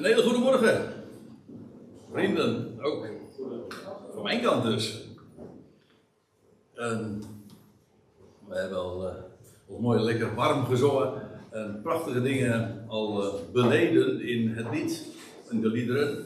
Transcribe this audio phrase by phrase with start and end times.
[0.00, 0.92] Een hele goede morgen.
[2.12, 3.06] Vrienden, ook.
[4.14, 5.04] Van mijn kant dus.
[6.74, 7.22] En
[8.48, 11.12] we hebben al uh, mooi lekker warm gezongen.
[11.50, 15.06] En prachtige dingen al uh, beleden in het lied.
[15.50, 16.24] In de liederen.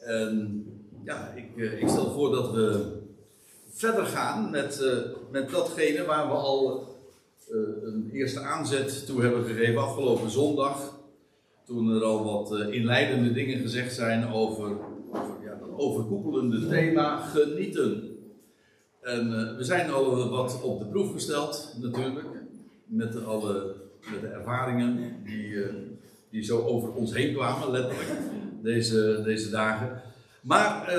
[0.00, 0.64] En
[1.04, 2.92] ja, ik, uh, ik stel voor dat we
[3.70, 4.84] verder gaan met,
[5.30, 6.88] met datgene waar we al
[7.82, 10.93] een eerste aanzet toe hebben gegeven afgelopen zondag.
[11.64, 14.76] Toen er al wat uh, inleidende dingen gezegd zijn over,
[15.12, 18.16] over ja, dat overkoepelende thema genieten.
[19.00, 22.26] En uh, we zijn al wat op de proef gesteld, natuurlijk.
[22.86, 23.74] Met alle
[24.12, 25.66] met de ervaringen die, uh,
[26.30, 28.10] die zo over ons heen kwamen, letterlijk,
[28.62, 30.02] deze, deze dagen.
[30.40, 30.92] Maar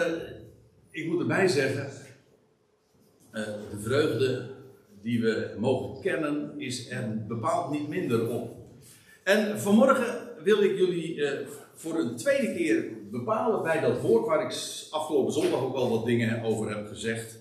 [0.91, 1.89] ik moet erbij zeggen,
[3.31, 4.45] de vreugde
[5.01, 8.55] die we mogen kennen, is er bepaald niet minder op.
[9.23, 11.29] En vanmorgen wil ik jullie uh,
[11.73, 14.51] voor een tweede keer bepalen bij dat woord waar ik
[14.91, 17.39] afgelopen zondag ook al wat dingen over heb gezegd.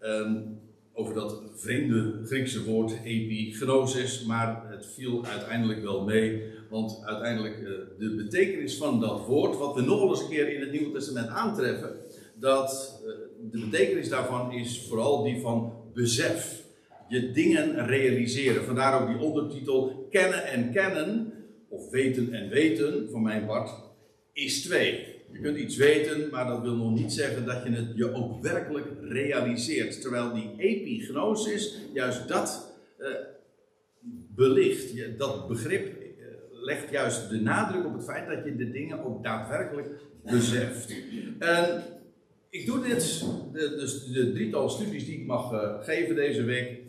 [0.00, 0.62] Um,
[0.96, 6.42] over dat vreemde Griekse woord epignosis, maar het viel uiteindelijk wel mee.
[6.70, 7.68] Want uiteindelijk uh,
[7.98, 11.28] de betekenis van dat woord, wat we nog eens een keer in het Nieuwe Testament
[11.28, 11.96] aantreffen,
[12.34, 13.12] dat uh,
[13.50, 16.62] de betekenis daarvan is vooral die van besef.
[17.08, 18.64] Je dingen realiseren.
[18.64, 21.32] Vandaar ook die ondertitel kennen en kennen
[21.74, 23.70] of weten en weten, van mijn part,
[24.32, 25.14] is twee.
[25.32, 28.42] Je kunt iets weten, maar dat wil nog niet zeggen dat je het je ook
[28.42, 30.00] werkelijk realiseert.
[30.00, 33.08] Terwijl die epignosis juist dat uh,
[34.34, 35.18] belicht.
[35.18, 39.22] Dat begrip uh, legt juist de nadruk op het feit dat je de dingen ook
[39.22, 39.88] daadwerkelijk
[40.24, 40.94] beseft.
[41.38, 41.82] En
[42.50, 46.82] ik doe dit, de, dus de drietal studies die ik mag uh, geven deze week.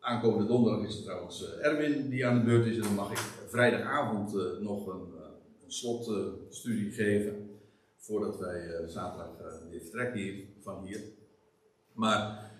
[0.00, 3.39] Aankomende donderdag is het trouwens Erwin die aan de beurt is en dan mag ik
[3.50, 5.20] vrijdagavond uh, nog een, uh,
[5.64, 7.50] een slotstudie geven.
[7.96, 9.30] Voordat wij zaterdag
[9.70, 11.00] weer vertrekken hier, van hier.
[11.92, 12.50] Maar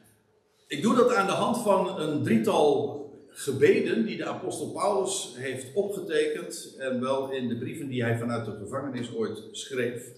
[0.66, 5.74] ik doe dat aan de hand van een drietal gebeden die de apostel Paulus heeft
[5.74, 6.76] opgetekend.
[6.78, 10.12] En wel in de brieven die hij vanuit de gevangenis ooit schreef.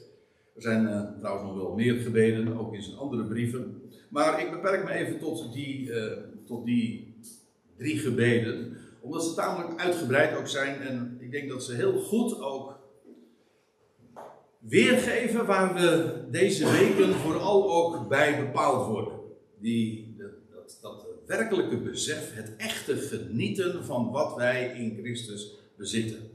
[0.54, 3.83] Er zijn trouwens nog wel meer gebeden, ook in zijn andere brieven.
[4.09, 5.93] Maar ik beperk me even tot die,
[6.44, 7.16] tot die
[7.77, 12.41] drie gebeden omdat ze tamelijk uitgebreid ook zijn en ik denk dat ze heel goed
[12.41, 12.81] ook
[14.59, 19.21] weergeven waar we deze weken vooral ook bij bepaald worden.
[19.59, 20.17] Die,
[20.81, 26.31] dat, werkelijke besef, het echte genieten van wat wij in Christus bezitten.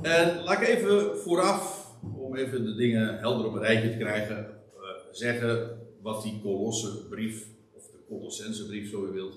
[0.00, 1.86] En laat ik even vooraf,
[2.16, 4.82] om even de dingen helder op een rijtje te krijgen, uh,
[5.12, 9.34] zeggen wat die Kolossenbrief, of de Colossensebrief zo je wilt,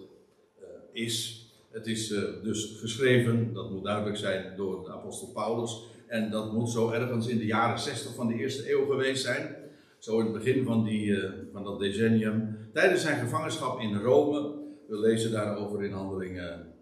[0.61, 1.40] uh, is.
[1.71, 5.89] Het is uh, dus geschreven, dat moet duidelijk zijn, door de apostel Paulus.
[6.07, 9.55] En dat moet zo ergens in de jaren 60 van de eerste eeuw geweest zijn.
[9.97, 12.57] Zo in het begin van, die, uh, van dat decennium.
[12.73, 14.59] Tijdens zijn gevangenschap in Rome.
[14.87, 16.73] We lezen daarover in handelingen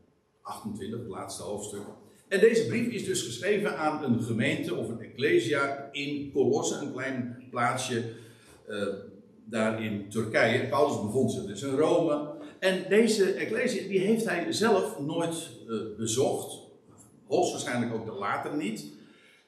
[0.42, 1.82] 28, het laatste hoofdstuk.
[2.28, 6.92] En deze brief is dus geschreven aan een gemeente of een ecclesia in Colosse, een
[6.92, 8.04] klein plaatsje
[9.46, 10.68] daar in Turkije.
[10.68, 12.38] Paulus bevond zich dus in Rome.
[12.60, 16.68] En deze ecclesia die heeft hij zelf nooit uh, bezocht.
[17.28, 18.86] Hoogstwaarschijnlijk ook later niet.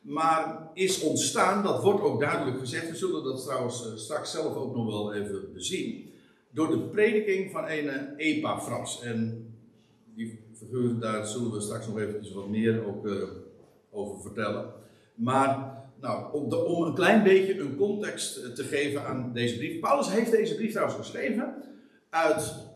[0.01, 2.89] Maar is ontstaan, dat wordt ook duidelijk gezegd.
[2.89, 6.09] We zullen dat trouwens uh, straks zelf ook nog wel even bezien.
[6.49, 9.01] Door de prediking van een Epaphras.
[9.01, 9.49] En
[10.16, 13.23] die figuur, daar zullen we straks nog eventjes wat meer ook, uh,
[13.91, 14.73] over vertellen.
[15.16, 19.79] Maar nou, om, de, om, een klein beetje een context te geven aan deze brief.
[19.79, 21.55] Paulus heeft deze brief trouwens geschreven
[22.09, 22.69] uit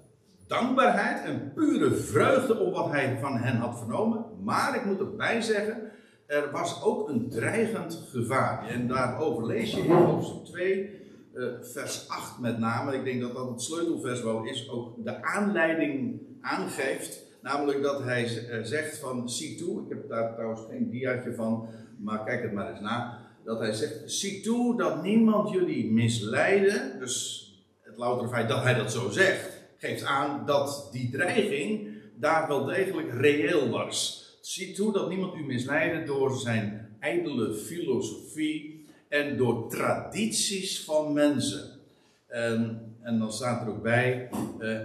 [0.47, 4.25] dankbaarheid en pure vreugde om wat hij van hen had vernomen.
[4.43, 5.91] Maar ik moet erbij zeggen,
[6.25, 8.67] er was ook een dreigend gevaar.
[8.67, 10.89] En daarover lees je in hoofdstuk 2,
[11.33, 12.95] uh, vers 8 met name.
[12.95, 17.23] Ik denk dat dat het sleutelvers wel is, ook de aanleiding aangeeft.
[17.41, 18.27] Namelijk dat hij
[18.63, 21.67] zegt van, zie toe, ik heb daar trouwens geen diaatje van,
[21.97, 23.19] maar kijk het maar eens na.
[23.43, 26.99] Dat hij zegt, zie toe dat niemand jullie misleiden.
[26.99, 27.43] Dus
[27.81, 29.54] het loutere feit dat hij dat zo zegt
[29.85, 34.23] geeft aan dat die dreiging daar wel degelijk reëel was.
[34.41, 41.79] Zie toe dat niemand u misleidde door zijn ijdele filosofie en door tradities van mensen.
[42.27, 44.29] En, en dan staat er ook bij,
[44.59, 44.79] uh,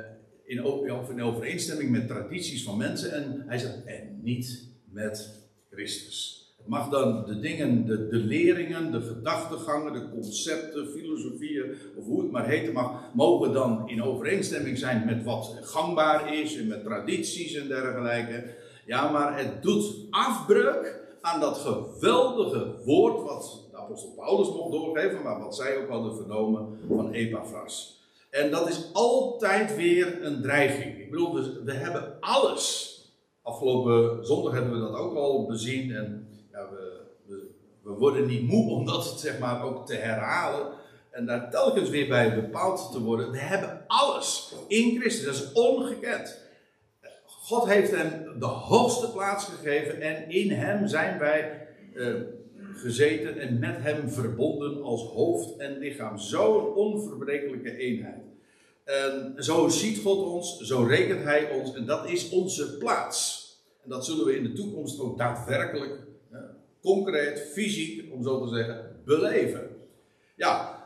[0.45, 0.65] in,
[1.09, 3.13] in overeenstemming met tradities van mensen.
[3.13, 6.40] En hij zegt, en niet met Christus.
[6.65, 12.31] Mag dan de dingen, de, de leringen, de gedachtegangen, de concepten, filosofieën, of hoe het
[12.31, 17.55] maar heten mag, mogen dan in overeenstemming zijn met wat gangbaar is en met tradities
[17.55, 18.55] en dergelijke.
[18.87, 25.23] Ja, maar het doet afbreuk aan dat geweldige woord wat de apostel Paulus mocht doorgeven,
[25.23, 27.99] maar wat zij ook hadden vernomen van Epaphras.
[28.31, 30.99] En dat is altijd weer een dreiging.
[30.99, 32.89] Ik bedoel, dus we hebben alles.
[33.43, 35.93] Afgelopen zondag hebben we dat ook al bezien.
[35.93, 36.69] En ja,
[37.27, 37.47] we,
[37.83, 40.73] we, worden niet moe om dat zeg maar, ook te herhalen.
[41.11, 43.31] En daar telkens weer bij bepaald te worden.
[43.31, 45.25] We hebben alles in Christus.
[45.25, 46.41] Dat is ongekend.
[47.27, 50.01] God heeft hem de hoogste plaats gegeven.
[50.01, 52.15] En in hem zijn wij uh,
[52.75, 56.19] gezeten en met hem verbonden als hoofd en lichaam.
[56.19, 58.31] Zo'n onverbrekelijke eenheid.
[58.85, 63.49] En zo ziet God ons, zo rekent Hij ons en dat is onze plaats.
[63.83, 65.99] En dat zullen we in de toekomst ook daadwerkelijk,
[66.83, 69.69] concreet, fysiek, om zo te zeggen, beleven.
[70.37, 70.81] Ja,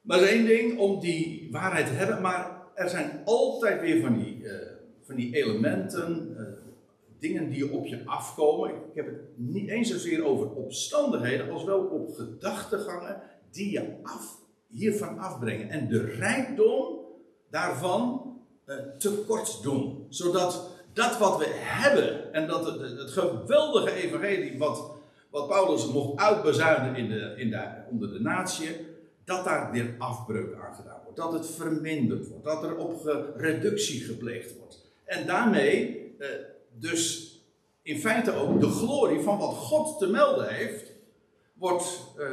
[0.00, 4.40] maar één ding om die waarheid te hebben, maar er zijn altijd weer van die,
[4.42, 4.52] uh,
[5.02, 6.42] van die elementen, uh,
[7.18, 8.70] dingen die op je afkomen.
[8.70, 13.20] Ik heb het niet eens zozeer over omstandigheden, als wel op gedachtegangen
[13.50, 14.38] die je af,
[14.68, 15.68] hiervan afbrengen.
[15.68, 16.98] En de rijkdom
[17.50, 18.22] daarvan
[18.66, 20.06] uh, tekort doen.
[20.08, 24.95] Zodat dat wat we hebben en dat het, het geweldige evangelie wat,
[25.36, 28.68] wat Paulus mocht uitbezuinen in de, in de, onder de natie,
[29.24, 31.18] dat daar weer afbreuk aan gedaan wordt.
[31.18, 32.44] Dat het verminderd wordt.
[32.44, 33.04] Dat er op
[33.36, 34.84] reductie gepleegd wordt.
[35.04, 36.26] En daarmee uh,
[36.72, 37.34] dus
[37.82, 40.92] in feite ook de glorie van wat God te melden heeft,
[41.52, 42.26] wordt uh,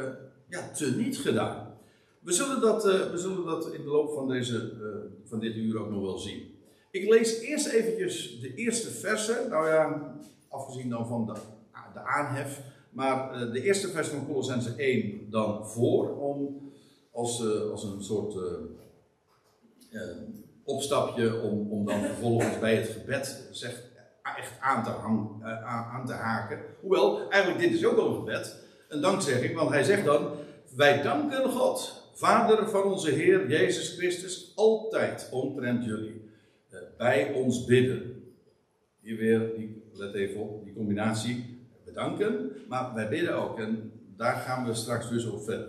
[0.48, 1.78] ja, teniet gedaan.
[2.20, 5.56] We zullen, dat, uh, we zullen dat in de loop van, deze, uh, van dit
[5.56, 6.58] uur ook nog wel zien.
[6.90, 9.48] Ik lees eerst eventjes de eerste versen.
[9.48, 10.14] Nou ja,
[10.48, 11.26] afgezien dan van
[11.94, 12.72] de aanhef.
[12.94, 16.18] Maar uh, de eerste vers van Colossense 1 dan voor.
[16.18, 16.62] Om
[17.12, 18.36] als, als een soort
[20.64, 23.48] opstapje om, om dan vervolgens bij het gebed
[24.36, 26.58] echt aan te, hang, aan te haken.
[26.80, 28.56] Hoewel, eigenlijk dit is ook al een gebed.
[28.88, 30.30] Een dankzegging, want hij zegt dan...
[30.76, 36.30] Wij danken God Vader van onze Heer Jezus Christus, altijd omtrent jullie
[36.96, 38.22] bij ons bidden.
[39.00, 39.52] Hier weer,
[39.92, 41.53] let even op, die combinatie.
[41.94, 43.58] Bedanken, maar wij bidden ook.
[43.58, 45.68] En daar gaan we straks dus op verder.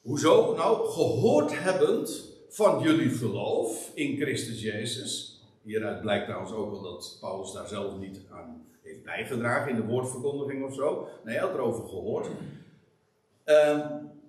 [0.00, 0.54] Hoezo?
[0.54, 5.40] Nou, gehoord hebbend van jullie geloof in Christus Jezus.
[5.62, 9.86] Hieruit blijkt trouwens ook wel dat Paulus daar zelf niet aan heeft bijgedragen in de
[9.86, 11.08] woordverkondiging of zo.
[11.24, 12.26] Nee, hij had erover gehoord.
[13.46, 13.86] Uh,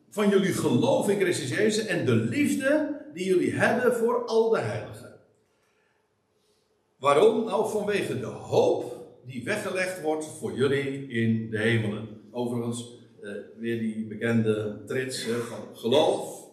[0.09, 4.59] van jullie geloof in Christus Jezus en de liefde die jullie hebben voor al de
[4.59, 5.19] heiligen.
[6.97, 7.45] Waarom?
[7.45, 8.90] Nou, vanwege de hoop
[9.25, 12.07] die weggelegd wordt voor jullie in de hemelen.
[12.31, 16.45] Overigens, eh, weer die bekende trits van geloof,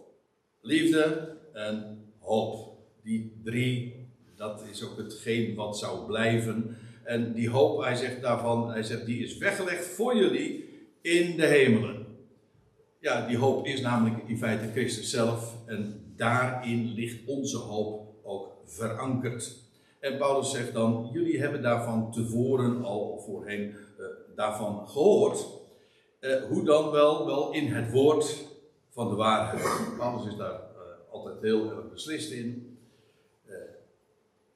[0.60, 2.76] liefde en hoop.
[3.02, 4.06] Die drie,
[4.36, 6.76] dat is ook hetgeen wat zou blijven.
[7.04, 10.64] En die hoop, hij zegt daarvan, hij zegt, die is weggelegd voor jullie
[11.02, 12.06] in de hemelen.
[13.00, 15.56] Ja, die hoop is namelijk in feite Christus zelf.
[15.66, 19.67] En daarin ligt onze hoop ook verankerd.
[20.00, 24.06] En Paulus zegt dan: Jullie hebben daarvan tevoren al voorheen uh,
[24.36, 25.46] daarvan gehoord.
[26.20, 27.26] Uh, hoe dan wel?
[27.26, 28.44] Wel in het woord
[28.90, 29.96] van de waarheid.
[29.98, 32.72] Paulus is daar uh, altijd heel erg beslist in.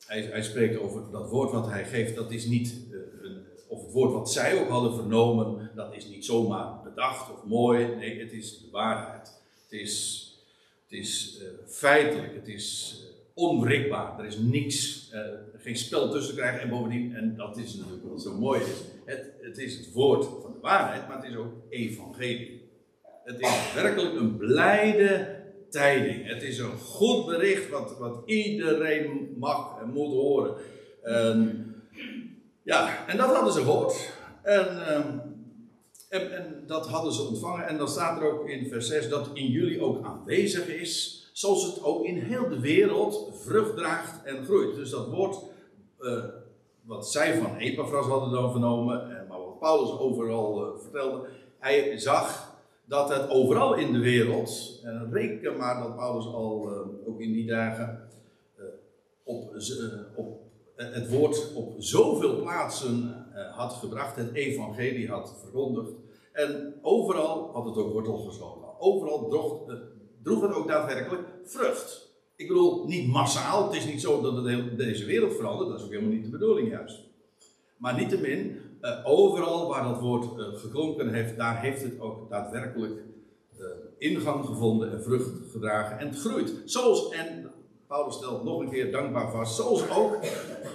[0.07, 2.75] Hij, hij, spreekt over dat woord wat hij geeft, dat is niet
[3.23, 7.45] een, of het woord wat zij ook hadden vernomen, dat is niet zomaar bedacht of
[7.45, 7.87] mooi.
[7.87, 9.43] Nee, het is de waarheid.
[9.63, 10.27] Het is,
[10.89, 12.97] het is feitelijk, het is
[13.35, 14.19] onwrikbaar.
[14.19, 15.21] Er is niks, uh,
[15.57, 16.61] geen spel tussen krijgen.
[16.61, 18.67] En bovendien, en dat is natuurlijk wat zo mooi is,
[19.05, 22.71] het, het is het woord van de waarheid, maar het is ook evangelie.
[23.25, 26.27] Het is werkelijk een blijde tijding.
[26.27, 30.55] Het is een goed bericht wat, wat iedereen mag en moet horen.
[31.03, 31.67] En,
[32.63, 34.13] ja, en dat hadden ze gehoord.
[34.43, 35.19] En, ehm,
[36.09, 37.67] en, en, dat hadden ze ontvangen.
[37.67, 41.22] En dan staat er ook in vers 6 dat in jullie ook aanwezig is.
[41.33, 44.75] Zoals het ook in heel de wereld vrucht draagt en groeit.
[44.75, 45.39] Dus dat woord
[46.01, 46.25] uh,
[46.83, 49.19] wat zij van Epaphras hadden dan vernomen.
[49.19, 51.27] En maar wat Paulus overal uh, vertelde.
[51.59, 54.81] Hij zag dat het overal in de wereld.
[54.83, 58.09] En reken maar dat Paulus al uh, ook in die dagen
[59.25, 59.57] op,
[60.15, 60.41] op
[60.77, 64.17] het woord op zoveel plaatsen had gebracht.
[64.17, 65.93] Het evangelie had verkondigd
[66.33, 68.81] en overal had het ook wortel gesloten.
[68.81, 69.75] Overal uh,
[70.23, 72.11] droeg het ook daadwerkelijk vrucht.
[72.37, 73.67] Ik bedoel, niet massaal.
[73.67, 75.69] Het is niet zo dat het heel, deze wereld verandert.
[75.69, 77.01] Dat is ook helemaal niet de bedoeling juist.
[77.77, 83.01] Maar niettemin, uh, overal waar dat woord uh, geklonken heeft, daar heeft het ook daadwerkelijk
[84.03, 85.99] ingang gevonden en vrucht gedragen.
[85.99, 86.53] En het groeit.
[86.65, 87.51] Zoals, en
[87.87, 90.19] Paulus stelt nog een keer dankbaar vast, zoals ook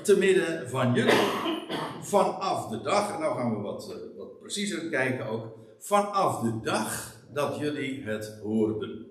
[0.04, 1.14] te midden van jullie.
[2.02, 5.46] Vanaf de dag, en nou gaan we wat preciezer kijken ook,
[5.80, 9.06] vanaf de dag dat jullie het hoorden.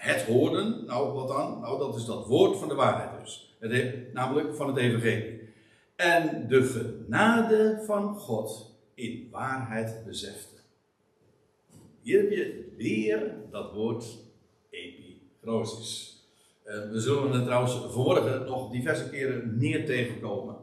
[0.00, 1.60] Het hoorden, nou wat dan?
[1.60, 3.58] Nou, dat is dat woord van de waarheid dus.
[4.12, 5.40] Namelijk van het evangelie.
[5.96, 10.54] En de genade van God in waarheid besefte.
[12.02, 14.04] Hier heb je weer dat woord
[14.70, 16.24] epigrosis.
[16.66, 20.56] Uh, we zullen het trouwens vanmorgen nog diverse keren meer tegenkomen.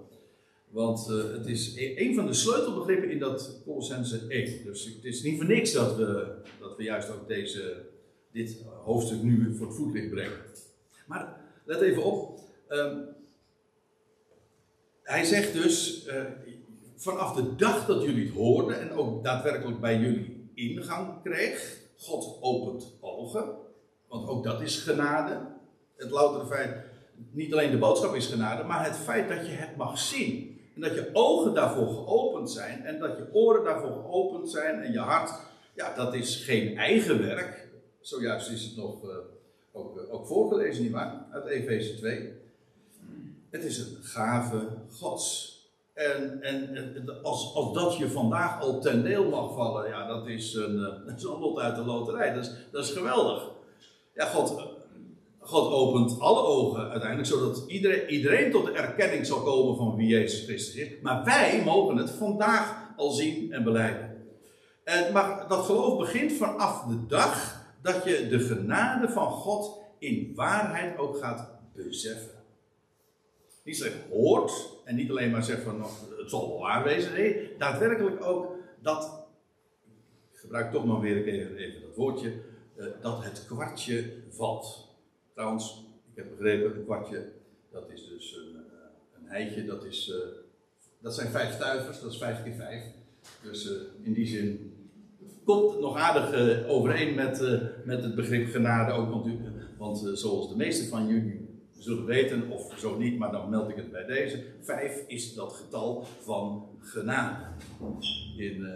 [0.69, 4.65] Want uh, het is e-, een van de sleutelbegrippen in dat Colossense 1.
[4.65, 7.86] Dus het is niet voor niks dat we, dat we juist ook deze,
[8.37, 10.37] dit hoofdstuk nu voor het voetlicht brengen.
[11.05, 12.39] Maar let even op.
[12.69, 13.05] Um,
[15.03, 16.23] hij zegt dus, uh,
[16.95, 22.37] vanaf de dag dat jullie het hoorden en ook daadwerkelijk bij jullie ingang kreeg, God
[22.41, 23.49] opent ogen,
[24.07, 25.55] want ook dat is genade.
[25.95, 26.75] Het loutere feit,
[27.31, 30.59] niet alleen de boodschap is genade, maar het feit dat je het mag zien.
[30.75, 34.91] En dat je ogen daarvoor geopend zijn en dat je oren daarvoor geopend zijn en
[34.91, 35.31] je hart,
[35.75, 37.66] ja, dat is geen eigen werk.
[38.07, 39.09] Zojuist is het nog uh,
[39.71, 41.25] ook, uh, ook voorgelezen, nietwaar?
[41.31, 42.31] Uit Efeze 2.
[43.49, 45.55] Het is een gave Gods.
[45.93, 50.27] En, en, en, als, als dat je vandaag al ten deel mag vallen, ja, dat
[50.27, 52.33] is een, eh, een lot uit de loterij.
[52.33, 53.49] Dat is, dat is geweldig.
[54.13, 54.67] Ja, God,
[55.39, 60.07] God opent alle ogen uiteindelijk, zodat iedereen, iedereen tot de erkenning zal komen van wie
[60.07, 60.89] Jezus Christus is.
[61.01, 64.25] Maar wij mogen het vandaag al zien en beleiden.
[64.83, 70.31] En, maar dat geloof begint vanaf de dag dat je de genade van God in
[70.35, 72.35] waarheid ook gaat beseffen.
[73.63, 77.13] Niet slechts hoort en niet alleen maar zegt van nou, het zal wel waar wezen.
[77.13, 79.27] Nee, daadwerkelijk ook dat,
[80.31, 82.33] ik gebruik toch maar weer even, even dat woordje,
[82.77, 84.95] uh, dat het kwartje valt.
[85.33, 87.31] Trouwens, ik heb begrepen, een kwartje,
[87.71, 88.55] dat is dus een,
[89.31, 90.15] uh, een dat, is, uh,
[90.99, 92.83] dat zijn vijf stuivers, dat is vijf keer vijf.
[93.41, 94.66] Dus in die zin
[95.45, 99.27] komt nog aardig overeen met, met het begrip genade ook, want,
[99.77, 101.47] want zoals de meeste van jullie
[101.79, 104.43] zullen weten, of zo niet, maar dan meld ik het bij deze.
[104.61, 107.45] Vijf is dat getal van genade.
[108.37, 108.67] In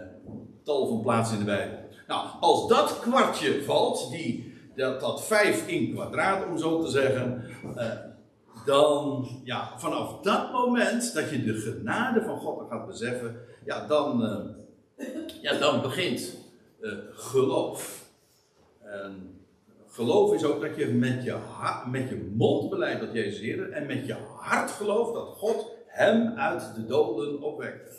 [0.62, 1.78] tal van plaatsen in de Bijbel.
[2.06, 7.44] Nou, als dat kwartje valt, die, dat, dat vijf in kwadraat, om zo te zeggen,
[8.64, 14.22] dan, ja, vanaf dat moment dat je de genade van God gaat beseffen, ja, dan,
[14.24, 15.06] uh,
[15.42, 16.36] ja, dan begint
[17.12, 18.10] geloof.
[18.80, 19.42] En
[19.92, 21.36] Geloof is ook dat je met je,
[21.90, 26.38] met je mond beleidt dat Jezus Heer en met je hart gelooft dat God hem
[26.38, 27.90] uit de doden opwekte.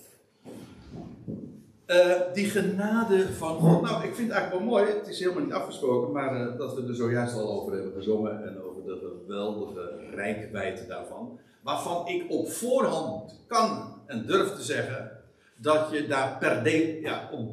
[1.87, 3.81] Uh, die genade van God.
[3.81, 4.93] Nou, ik vind het eigenlijk wel mooi.
[4.93, 8.47] Het is helemaal niet afgesproken, maar uh, dat we er zojuist al over hebben gezongen.
[8.47, 11.39] En over de geweldige rijkwijde daarvan.
[11.61, 15.22] Waarvan ik op voorhand kan en durf te zeggen
[15.63, 16.61] dat je daar per,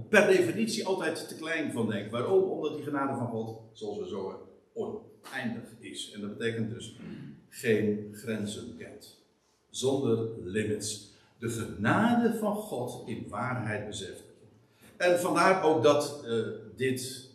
[0.09, 2.11] per definitie altijd te klein van denkt.
[2.11, 2.43] Waarom?
[2.43, 6.13] Omdat die genade van God, zoals we zo oneindig is.
[6.15, 6.97] En dat betekent dus
[7.49, 9.25] geen grenzen kent.
[9.69, 11.09] Zonder limits.
[11.39, 14.23] De genade van God in waarheid beseft.
[14.97, 17.31] En vandaar ook dat uh, dit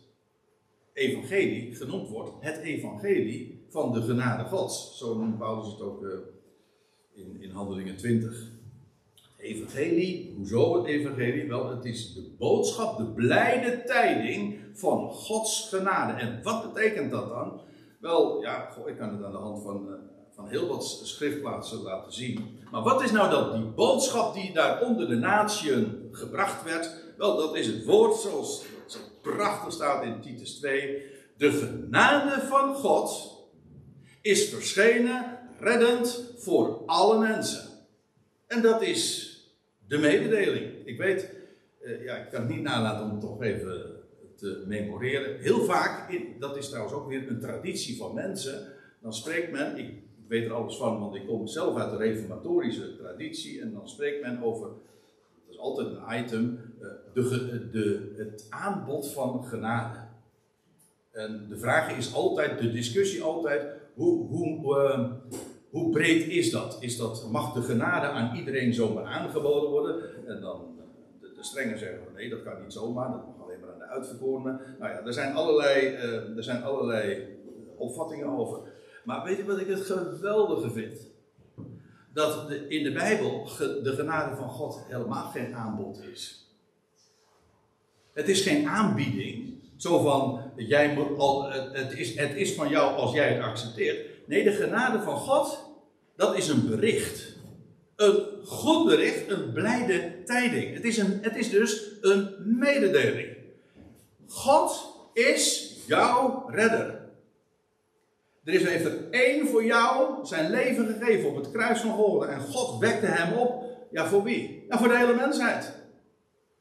[0.92, 2.30] evangelie genoemd wordt.
[2.40, 4.98] Het evangelie van de genade Gods.
[4.98, 6.10] Zo noemt Paulus het ook uh,
[7.14, 8.55] in, in Handelingen 20
[9.46, 11.48] evangelie, hoezo het evangelie?
[11.48, 16.12] Wel, het is de boodschap, de blijde tijding van Gods genade.
[16.12, 17.60] En wat betekent dat dan?
[18.00, 19.94] Wel, ja, ik kan het aan de hand van, uh,
[20.34, 22.58] van heel wat schriftplaatsen laten zien.
[22.70, 27.04] Maar wat is nou dat, die boodschap die daar onder de natieën gebracht werd?
[27.16, 31.02] Wel, dat is het woord zoals zo prachtig staat in Titus 2.
[31.36, 33.34] De genade van God
[34.22, 37.68] is verschenen, reddend voor alle mensen.
[38.46, 39.25] En dat is
[39.88, 40.72] de mededeling.
[40.84, 41.30] Ik weet,
[41.82, 43.96] uh, ja, ik kan het niet nalaten om toch even
[44.36, 45.40] te memoreren.
[45.40, 49.90] Heel vaak, dat is trouwens ook weer een traditie van mensen, dan spreekt men, ik,
[50.28, 54.22] weet er alles van, want ik kom zelf uit de reformatorische traditie, en dan spreekt
[54.22, 59.98] men over, dat is altijd een item, uh, de, de, het aanbod van genade.
[61.10, 65.12] En de vraag is altijd, de discussie altijd, hoe, hoe, uh,
[65.70, 66.76] hoe breed is dat?
[66.80, 67.28] is dat?
[67.30, 70.26] Mag de genade aan iedereen zomaar aangeboden worden?
[70.26, 70.76] En dan
[71.20, 73.84] de, de strengen zeggen nee, dat kan niet zomaar, dat mag alleen maar aan de
[73.84, 74.60] uitverkorenen.
[74.78, 77.26] Nou ja, er zijn allerlei, uh, er zijn allerlei
[77.76, 78.58] opvattingen over.
[79.04, 80.98] Maar weet je wat ik het geweldige vind?
[82.12, 86.50] Dat in de Bijbel de genade van God helemaal geen aanbod is.
[88.12, 89.54] Het is geen aanbieding.
[89.76, 94.15] Zo van, jij moet al, het, is, het is van jou als jij het accepteert.
[94.26, 95.70] Nee, de genade van God,
[96.16, 97.34] dat is een bericht.
[97.96, 100.74] Een goed bericht, een blijde tijding.
[100.74, 103.36] Het is, een, het is dus een mededeling.
[104.26, 107.04] God is jouw redder.
[108.44, 112.32] Er is, heeft er één voor jou zijn leven gegeven op het kruis van Golgotha.
[112.32, 113.64] En God wekte hem op.
[113.90, 114.64] Ja, voor wie?
[114.68, 115.72] Ja, voor de hele mensheid.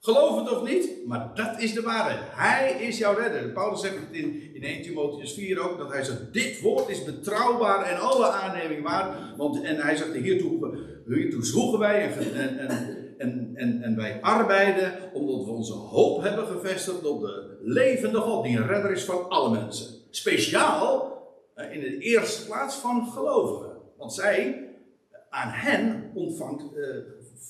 [0.05, 2.19] Geloof het of niet, maar dat is de waarheid.
[2.21, 3.49] Hij is jouw redder.
[3.49, 7.03] Paulus zegt het in, in 1 Timotheus 4 ook, dat hij zegt, dit woord is
[7.03, 9.37] betrouwbaar en alle aanneming waard.
[9.37, 14.93] Want, en hij zegt, hiertoe, hiertoe zwoegen wij en, en, en, en, en wij arbeiden,
[15.13, 19.29] omdat we onze hoop hebben gevestigd op de levende God, die een redder is van
[19.29, 19.95] alle mensen.
[20.09, 21.17] Speciaal
[21.55, 23.71] eh, in de eerste plaats van gelovigen.
[23.97, 24.69] Want zij,
[25.29, 26.95] aan hen ontvangt, uh,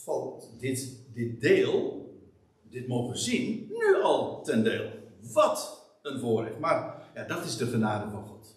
[0.03, 2.04] valt dit, dit deel
[2.75, 4.89] dit mogen zien, nu al ten deel.
[5.33, 6.59] Wat een voorrecht.
[6.59, 8.55] Maar ja, dat is de genade van God.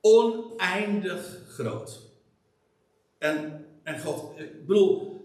[0.00, 2.00] Oneindig groot.
[3.18, 5.20] En, en God, ik bedoel,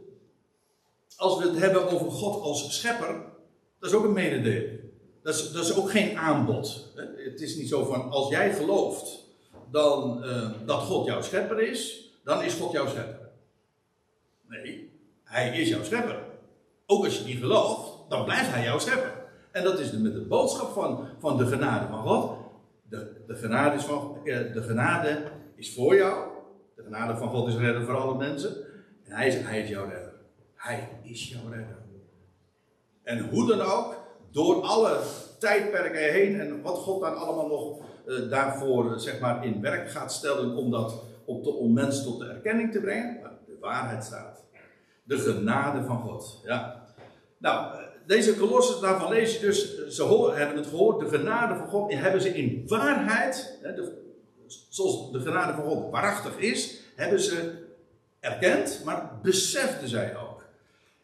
[1.16, 3.24] als we het hebben over God als schepper,
[3.80, 4.80] dat is ook een mededeling.
[5.24, 6.92] Dat is, dat is ook geen aanbod.
[7.16, 9.26] Het is niet zo van, als jij gelooft
[9.72, 13.30] dan, uh, dat God jouw schepper is, dan is God jouw schepper.
[14.48, 14.92] Nee,
[15.24, 16.31] hij is jouw schepper.
[16.92, 19.14] Ook als je niet gelooft, dan blijft hij jouw schepper.
[19.52, 22.38] En dat is met de boodschap van, van de genade van God.
[22.90, 25.24] De, de, genade is van, eh, de genade
[25.56, 26.30] is voor jou.
[26.76, 28.56] De genade van God is redder voor alle mensen.
[29.04, 30.14] En hij is, hij is jouw redder.
[30.56, 31.78] Hij is jouw redder.
[33.04, 33.96] En hoe dan ook,
[34.32, 35.00] door alle
[35.40, 40.14] tijdperken heen en wat God dan allemaal nog uh, daarvoor zeg maar, in werk gaat
[40.14, 43.20] stellen om, dat, om, om mensen tot de erkenning te brengen.
[43.46, 44.46] De waarheid staat.
[45.04, 46.42] De genade van God.
[46.46, 46.81] Ja.
[47.42, 51.68] Nou, deze kolosses, daarvan lees je dus, ze horen, hebben het gehoord, de genade van
[51.68, 53.98] God, hebben ze in waarheid, de,
[54.70, 57.66] zoals de genade van God waarachtig is, hebben ze
[58.20, 60.44] erkend, maar beseften zij ook.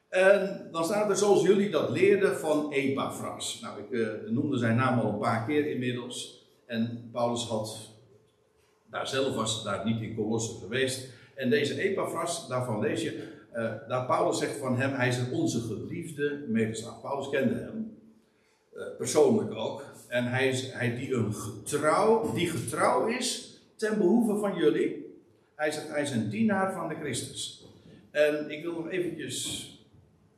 [0.10, 3.60] En dan staat er zoals jullie dat leerden van Epaphras.
[3.62, 6.46] Nou, ik uh, noemde zijn naam al een paar keer inmiddels.
[6.66, 7.90] En Paulus had,
[8.90, 11.10] daar zelf was daar niet in Colosse geweest.
[11.36, 15.60] En deze Epaphras, daarvan lees je, uh, daar Paulus zegt van hem, hij is onze
[15.60, 17.02] geliefde medeslaaf.
[17.02, 17.98] Paulus kende hem,
[18.76, 19.84] uh, persoonlijk ook.
[20.08, 25.16] En hij is hij die, een getrouw, die getrouw is ten behoeve van jullie.
[25.56, 27.66] Hij zegt, hij is een dienaar van de Christus.
[28.12, 29.72] En ik wil nog eventjes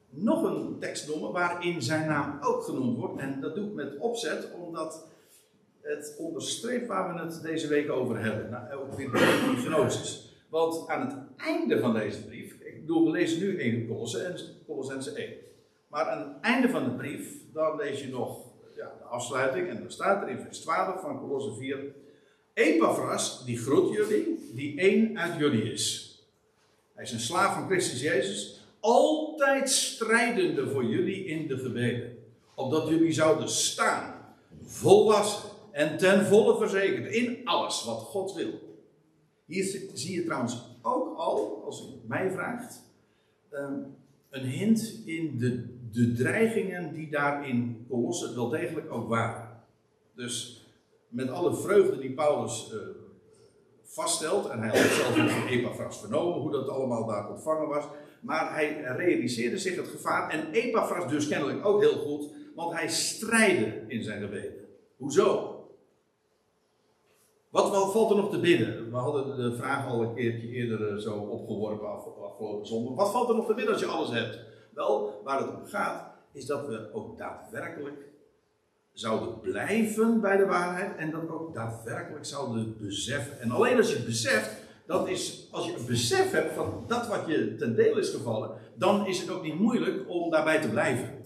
[0.10, 3.20] nog een tekst noemen waarin zijn naam ook genoemd wordt.
[3.22, 5.08] En dat doe ik met opzet, omdat
[5.82, 8.50] het onderstreept waar we het deze week over hebben.
[8.50, 10.38] Nou, ook weer de Gnosis.
[10.50, 12.59] Want aan het einde van deze brief
[12.90, 13.88] bedoel, we lezen nu in
[14.66, 15.34] Colossense 1.
[15.88, 18.38] Maar aan het einde van de brief, dan lees je nog
[18.76, 19.70] ja, de afsluiting.
[19.70, 21.78] En dan staat er in vers 12 van Colosse 4.
[22.54, 26.14] Epaphras, die groet jullie, die één uit jullie is.
[26.94, 28.64] Hij is een slaaf van Christus Jezus.
[28.80, 32.18] Altijd strijdende voor jullie in de gebeden.
[32.56, 38.78] Opdat jullie zouden staan, volwassen en ten volle verzekerd in alles wat God wil.
[39.46, 42.84] Hier zie je trouwens ook al, als u mij vraagt,
[43.50, 43.80] ehm,
[44.30, 47.86] een hint in de, de dreigingen die daar in
[48.36, 49.64] wel degelijk ook waren.
[50.16, 50.66] Dus
[51.08, 52.80] met alle vreugde die Paulus uh,
[53.84, 57.86] vaststelt, en hij had zelf van Epaphras vernomen hoe dat allemaal daar ontvangen was,
[58.22, 62.90] maar hij realiseerde zich het gevaar en Epaphras dus kennelijk ook heel goed, want hij
[62.90, 64.54] strijdde in zijn gebeden.
[64.98, 65.59] Hoezo?
[67.50, 68.92] Wat valt er nog te bidden?
[68.92, 72.96] We hadden de vraag al een keertje eerder eh, zo opgeworpen afgelopen zondag.
[72.96, 74.40] Wat valt er nog te bidden als je alles hebt?
[74.74, 78.08] Wel, waar het om gaat, is dat we ook daadwerkelijk
[78.94, 83.40] zouden blijven bij de waarheid en dat ook daadwerkelijk zouden beseffen.
[83.40, 87.08] En alleen als je het beseft, dat is, als je een besef hebt van dat
[87.08, 90.70] wat je ten deel is gevallen, dan is het ook niet moeilijk om daarbij te
[90.70, 91.22] blijven.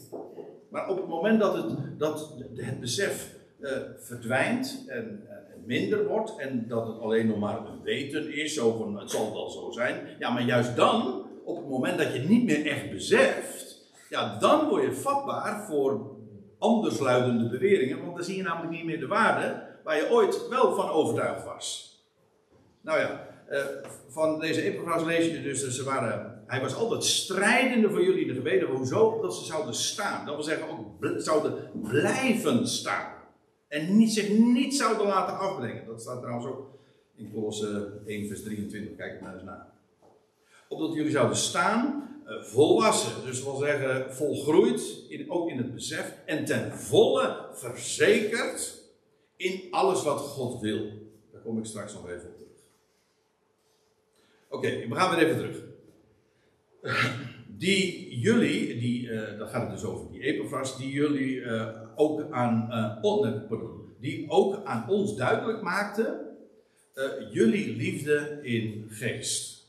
[0.69, 5.27] Maar op het moment dat het, dat het besef uh, verdwijnt en,
[5.65, 9.33] minder wordt en dat het alleen nog maar een weten is, zo van het zal
[9.33, 10.07] wel zo zijn.
[10.19, 14.67] Ja, maar juist dan, op het moment dat je niet meer echt beseft, ja, dan
[14.69, 16.11] word je vatbaar voor
[16.57, 20.75] andersluidende beweringen, want dan zie je namelijk niet meer de waarde waar je ooit wel
[20.75, 21.97] van overtuigd was.
[22.81, 23.59] Nou ja, uh,
[24.09, 28.27] van deze Epaphras lees je dus, ze waren, hij was altijd strijdende voor jullie in
[28.27, 28.69] de gebeden.
[28.69, 29.21] Hoezo?
[29.21, 30.25] Dat ze zouden staan.
[30.25, 33.11] Dat wil zeggen ook zouden blijven staan.
[33.73, 35.85] En niet, zich niet zouden laten afbrengen.
[35.85, 36.69] Dat staat trouwens ook
[37.15, 38.95] in Colosse 1 vers 23.
[38.95, 39.73] Kijk maar eens na.
[40.67, 43.25] Opdat jullie zouden staan, uh, volwassen.
[43.25, 46.13] Dus wil zeggen volgroeid, in, ook in het besef.
[46.25, 48.81] En ten volle verzekerd
[49.35, 50.89] in alles wat God wil.
[51.31, 52.57] Daar kom ik straks nog even op terug.
[54.49, 55.63] Oké, we gaan weer even terug.
[57.47, 62.67] die jullie, die, uh, gaat het dus over die Epaphras, die jullie uh, ook aan,
[62.69, 66.31] uh, pardon, die ook aan ons duidelijk maakte
[67.31, 69.67] jullie liefde in geest.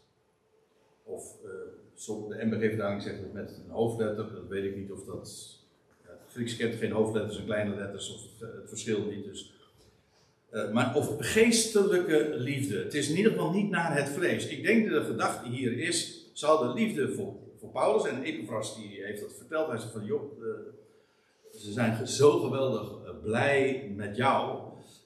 [1.03, 1.37] Of
[2.29, 5.59] de MBG-vertaling zegt het met een hoofdletter, dat weet ik niet of dat.
[6.03, 9.25] het Grieks kent geen hoofdletters en kleine letters, of het, verschil niet.
[9.25, 9.53] Dus
[10.73, 12.79] maar of geestelijke liefde.
[12.79, 14.47] Het is in ieder geval niet naar het vlees.
[14.47, 17.35] Ik denk dat de gedachte hier is: zal de liefde voor
[17.65, 18.07] voor Paulus.
[18.07, 19.69] En Epaphras die heeft dat verteld.
[19.69, 20.23] Hij zei van, joh,
[21.57, 24.59] ze zijn zo geweldig uh, blij met jou.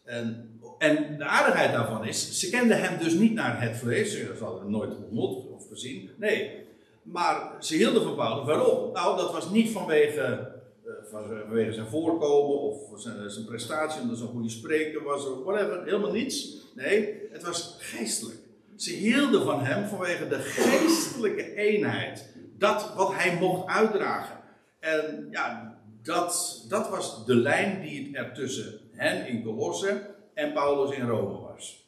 [0.04, 4.12] En, en de aardigheid daarvan is, ze kenden hem dus niet naar het vlees.
[4.12, 6.10] Ze hadden hem nooit ontmoet of gezien.
[6.16, 6.66] Nee,
[7.02, 8.46] maar ze hielden van Paulus.
[8.46, 8.92] Waarom?
[8.92, 10.52] Nou, dat was niet vanwege,
[10.84, 15.44] uh, vanwege zijn voorkomen of zijn, zijn prestatie, omdat hij zo'n goede spreker was of
[15.44, 15.84] whatever.
[15.84, 16.56] Helemaal niets.
[16.74, 18.38] Nee, het was geestelijk.
[18.76, 24.36] Ze hielden van hem vanwege de geestelijke eenheid dat wat hij mocht uitdragen.
[24.80, 25.67] En ja,
[26.08, 31.40] dat, dat was de lijn die er tussen hen in Colosse en Paulus in Rome
[31.40, 31.86] was.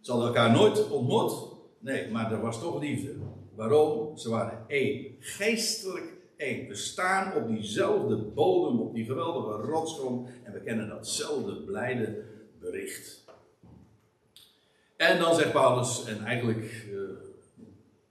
[0.00, 1.32] Ze hadden elkaar nooit ontmoet.
[1.78, 3.14] Nee, maar er was toch liefde.
[3.54, 4.16] Waarom?
[4.16, 5.16] Ze waren één.
[5.18, 6.68] Geestelijk één.
[6.68, 10.28] We staan op diezelfde bodem, op die geweldige rotsgrond.
[10.42, 12.24] En we kennen datzelfde blijde
[12.60, 13.24] bericht.
[14.96, 17.00] En dan zegt Paulus, en eigenlijk uh,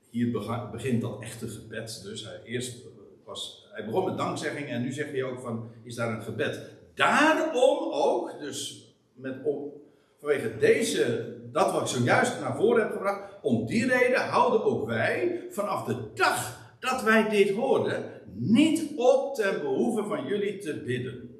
[0.10, 0.32] hier
[0.72, 2.02] begint dat echte gebed.
[2.04, 2.78] Dus hij, eerst
[3.26, 6.62] was, hij begon met dankzegging en nu zegt hij ook van, is daar een gebed.
[6.94, 9.72] Daarom ook, dus met, om,
[10.18, 14.86] vanwege deze, dat wat ik zojuist naar voren heb gebracht, om die reden houden ook
[14.86, 20.82] wij vanaf de dag dat wij dit hoorden, niet op ten behoeve van jullie te
[20.86, 21.40] bidden.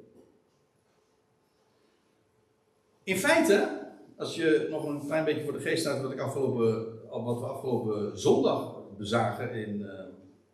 [3.02, 3.68] In feite,
[4.16, 7.46] als je nog een klein beetje voor de geest staat wat ik afgelopen wat we
[7.46, 9.88] afgelopen zondag bezagen in, uh,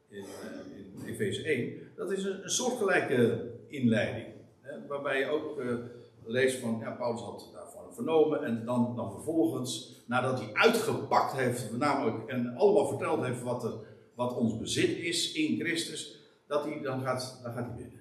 [0.09, 0.56] in, uh,
[1.16, 4.26] Efeze 1, dat is een, soortgelijke inleiding.
[4.61, 5.74] Hè, waarbij je ook uh,
[6.24, 11.79] leest van, ja, Paulus had daarvan vernomen en dan, dan vervolgens, nadat hij uitgepakt heeft,
[11.79, 13.72] namelijk en allemaal verteld heeft wat, er,
[14.14, 18.00] wat ons bezit is in Christus, dat hij dan gaat, dan gaat hij bidden.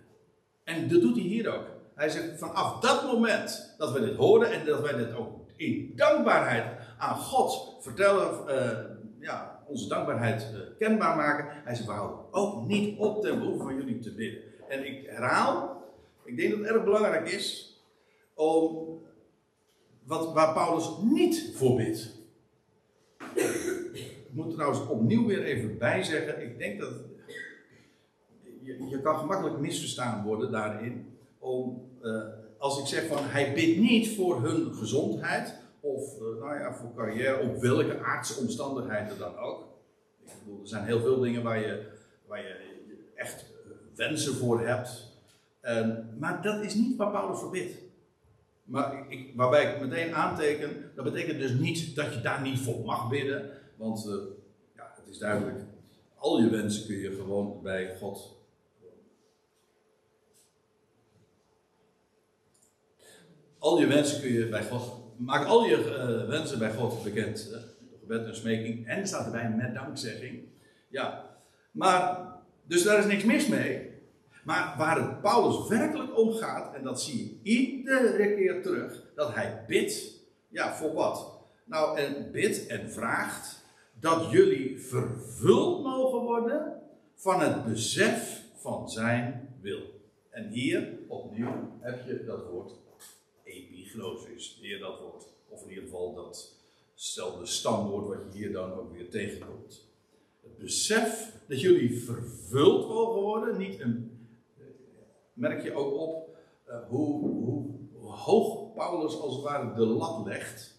[0.63, 1.65] En dat doet hij hier ook.
[1.95, 5.93] Hij zegt vanaf dat moment dat we dit horen en dat wij dit ook in
[5.95, 6.65] dankbaarheid
[6.97, 8.79] aan God vertellen, uh,
[9.19, 11.45] ja, onze dankbaarheid uh, kenbaar maken.
[11.63, 14.41] Hij zegt, we houden ook niet op ten behoeve van jullie te bidden.
[14.67, 15.83] En ik herhaal,
[16.23, 17.79] ik denk dat het erg belangrijk is
[18.33, 18.87] om
[20.03, 22.13] wat, waar Paulus niet voor bidt.
[23.93, 26.93] Ik moet trouwens opnieuw weer even bijzeggen, ik denk dat
[28.61, 31.17] je, je kan gemakkelijk misverstaan worden daarin.
[31.39, 32.23] Om, uh,
[32.57, 36.93] als ik zeg van hij bidt niet voor hun gezondheid, of uh, nou ja, voor
[36.95, 39.63] carrière, op welke aardse omstandigheden dan ook.
[40.23, 41.87] Ik bedoel, er zijn heel veel dingen waar je,
[42.27, 42.55] waar je
[43.15, 45.13] echt eh, wensen voor hebt.
[45.61, 47.73] Um, maar dat is niet waar Paulus voor bidt.
[48.63, 52.85] Maar ik, waarbij ik meteen aanteken, dat betekent dus niet dat je daar niet voor
[52.85, 53.49] mag bidden.
[53.75, 54.13] Want uh,
[54.75, 55.59] ja, het is duidelijk,
[56.15, 58.35] al je wensen kun je gewoon bij God
[63.65, 67.49] al je wensen kun je bij God maak al je uh, wensen bij God bekend.
[67.51, 67.57] Uh,
[67.99, 68.87] gebed en smeking.
[68.87, 70.43] En staat erbij met dankzegging.
[70.87, 71.37] Ja,
[71.71, 72.27] maar,
[72.63, 73.93] dus daar is niks mis mee.
[74.43, 79.33] Maar waar het Paulus werkelijk om gaat, en dat zie je iedere keer terug, dat
[79.33, 80.23] hij bidt.
[80.49, 81.39] Ja, voor wat?
[81.63, 83.65] Nou, en bidt en vraagt
[83.99, 86.81] dat jullie vervuld mogen worden
[87.15, 89.79] van het besef van zijn wil.
[90.29, 92.71] En hier opnieuw heb je dat woord
[94.35, 95.25] is hier dat woord.
[95.49, 96.13] Of in ieder geval
[96.93, 99.87] datzelfde stamwoord wat je hier dan ook weer tegenkomt.
[100.41, 104.27] Het besef dat jullie vervuld mogen worden, niet een,
[105.33, 106.37] merk je ook op
[106.69, 107.65] uh, hoe, hoe,
[108.07, 110.73] hoog Paulus als het ware de lat legt.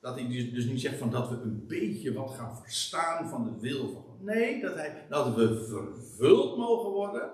[0.00, 3.44] Dat hij dus, dus niet zegt van dat we een beetje wat gaan verstaan van
[3.44, 4.22] de wil van God.
[4.22, 7.30] Nee, dat, hij, dat we vervuld mogen worden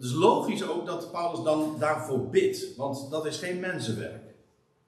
[0.00, 4.34] dus logisch ook dat Paulus dan daarvoor bidt, want dat is geen mensenwerk.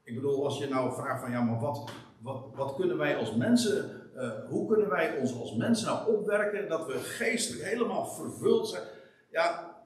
[0.05, 3.35] Ik bedoel, als je nou vraagt van ja, maar wat, wat, wat kunnen wij als
[3.35, 8.69] mensen, uh, hoe kunnen wij ons als mensen nou opwerken dat we geestelijk helemaal vervuld
[8.69, 8.83] zijn?
[9.31, 9.77] Ja,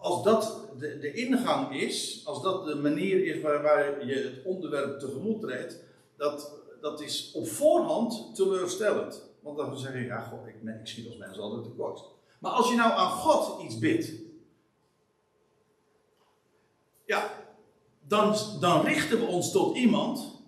[0.00, 4.44] als dat de, de ingang is, als dat de manier is waar, waar je het
[4.44, 5.84] onderwerp tegemoet treedt,
[6.16, 9.30] dat, dat is op voorhand teleurstellend.
[9.40, 12.04] Want dan zeg je, ja, God, ik, ik schiet als mens altijd tekort.
[12.40, 14.12] Maar als je nou aan God iets bidt,
[17.06, 17.30] ja,
[18.06, 20.42] dan, dan richten we ons tot iemand,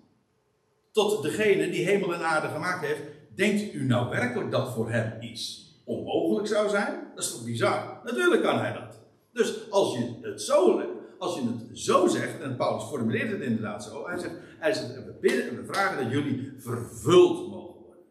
[0.92, 3.02] tot degene die hemel en aarde gemaakt heeft,
[3.34, 7.10] denkt u nou werkelijk dat voor hem iets onmogelijk zou zijn?
[7.14, 8.00] Dat is toch bizar?
[8.04, 9.00] Natuurlijk kan hij dat.
[9.32, 10.82] Dus als je het zo,
[11.18, 14.94] als je het zo zegt, en Paulus formuleert het inderdaad zo, hij zegt, hij zegt
[14.94, 18.04] we bidden en we vragen dat jullie vervuld mogen worden.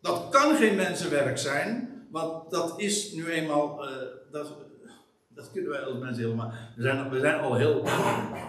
[0.00, 3.96] Dat kan geen mensenwerk zijn, want dat is nu eenmaal, uh,
[4.30, 4.52] dat,
[5.36, 6.52] dat kunnen wij als mensen helemaal.
[6.76, 7.82] We zijn, we zijn al heel.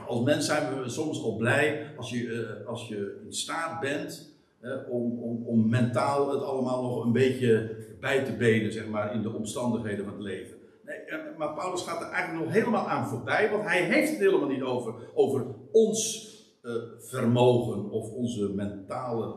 [0.08, 4.36] Als mens zijn we soms al blij als je, uh, als je in staat bent
[4.62, 9.14] uh, om, om, om mentaal het allemaal nog een beetje bij te benen, zeg maar,
[9.14, 10.58] in de omstandigheden van het leven.
[10.86, 10.98] Nee,
[11.38, 14.62] maar Paulus gaat er eigenlijk nog helemaal aan voorbij, want hij heeft het helemaal niet
[14.62, 16.28] over, over ons
[16.64, 19.36] uh, vermogen of onze mentale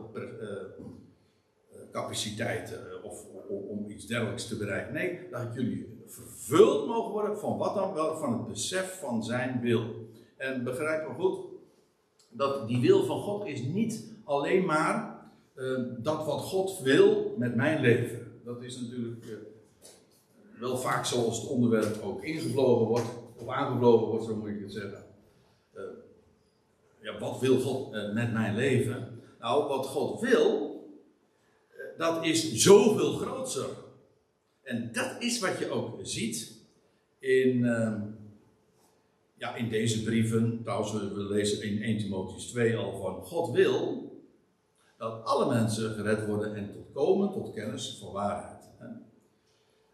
[1.91, 4.93] capaciteiten of om, om iets dergelijks te bereiken.
[4.93, 8.17] Nee, dat jullie vervuld mogen worden van wat dan wel?
[8.17, 9.83] Van het besef van zijn wil.
[10.37, 11.39] En begrijp me goed,
[12.29, 15.21] dat die wil van God is niet alleen maar
[15.55, 18.41] uh, dat wat God wil met mijn leven.
[18.45, 19.35] Dat is natuurlijk uh,
[20.59, 24.71] wel vaak zoals het onderwerp ook ingevlogen wordt, of aangevlogen wordt, zo moet ik het
[24.71, 25.03] zeggen.
[25.73, 25.81] Uh,
[27.01, 29.21] ja, wat wil God met mijn leven?
[29.39, 30.69] Nou, wat God wil,
[31.97, 33.65] dat is zoveel groter
[34.63, 36.59] en dat is wat je ook ziet
[37.19, 38.01] in, uh,
[39.37, 40.59] ja, in deze brieven.
[40.63, 44.09] Trouwens, we lezen in 1 Timotheus 2 al van God wil
[44.97, 48.69] dat alle mensen gered worden en tot komen tot kennis van waarheid.
[48.77, 48.87] Hè.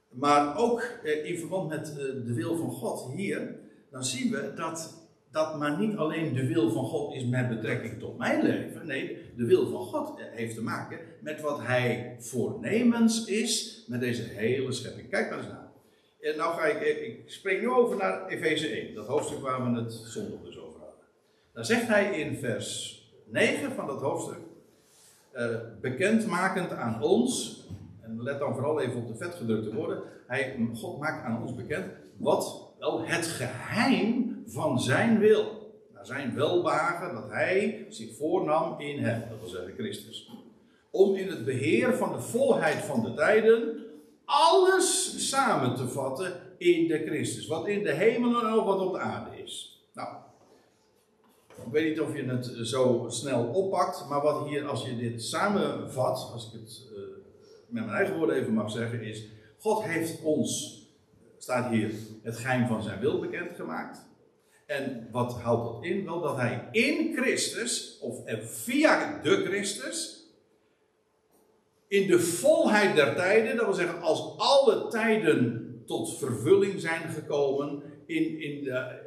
[0.10, 3.60] Maar ook eh, in verband met eh, de wil van God hier,
[3.92, 5.07] dan zien we dat
[5.38, 8.86] dat maar niet alleen de wil van God is met betrekking tot mijn leven.
[8.86, 14.24] Nee, de wil van God heeft te maken met wat Hij voornemens is met deze
[14.24, 15.10] hele schepping.
[15.10, 15.68] Kijk maar eens naar.
[16.20, 19.80] En nou ga ik, ik spreek nu over naar Efeze 1, dat hoofdstuk waar we
[19.80, 21.06] het zondag dus over hadden.
[21.54, 24.40] Dan zegt hij in vers 9 van dat hoofdstuk,
[25.34, 25.46] uh,
[25.82, 27.62] bekendmakend aan ons,
[28.02, 31.86] en let dan vooral even op de vetgedrukte woorden, hij, God maakt aan ons bekend
[32.18, 35.72] wat wel het geheim van zijn wil.
[35.94, 40.32] Naar zijn welbehagen dat hij zich voornam in hem, dat wil zeggen Christus.
[40.92, 43.86] Om in het beheer van de volheid van de tijden
[44.26, 47.48] alles samen te vatten in de Christus.
[47.48, 49.82] Wat in de hemel en ook wat op de aarde is.
[49.94, 50.08] Nou,
[51.66, 55.24] ik weet niet of je het zo snel oppakt, maar wat hier, als je dit
[55.24, 57.00] samenvat, als ik het uh,
[57.68, 59.24] met mijn eigen woorden even mag zeggen, is:
[59.60, 60.82] God heeft ons,
[61.38, 64.06] staat hier, het geheim van zijn wil bekendgemaakt.
[64.68, 66.06] En wat houdt dat in?
[66.06, 70.26] Wel dat hij in Christus, of via de Christus,
[71.88, 77.84] in de volheid der tijden, dat wil zeggen als alle tijden tot vervulling zijn gekomen,
[78.06, 79.02] in, in de,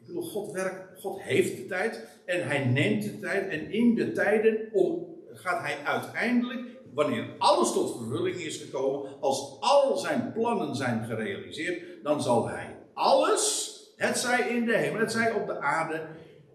[0.00, 3.94] ik bedoel, God, werkt, God heeft de tijd en hij neemt de tijd en in
[3.94, 6.60] de tijden om, gaat hij uiteindelijk,
[6.94, 12.76] wanneer alles tot vervulling is gekomen, als al zijn plannen zijn gerealiseerd, dan zal hij
[12.92, 16.02] alles het zij in de hemel, het zij op de aarde,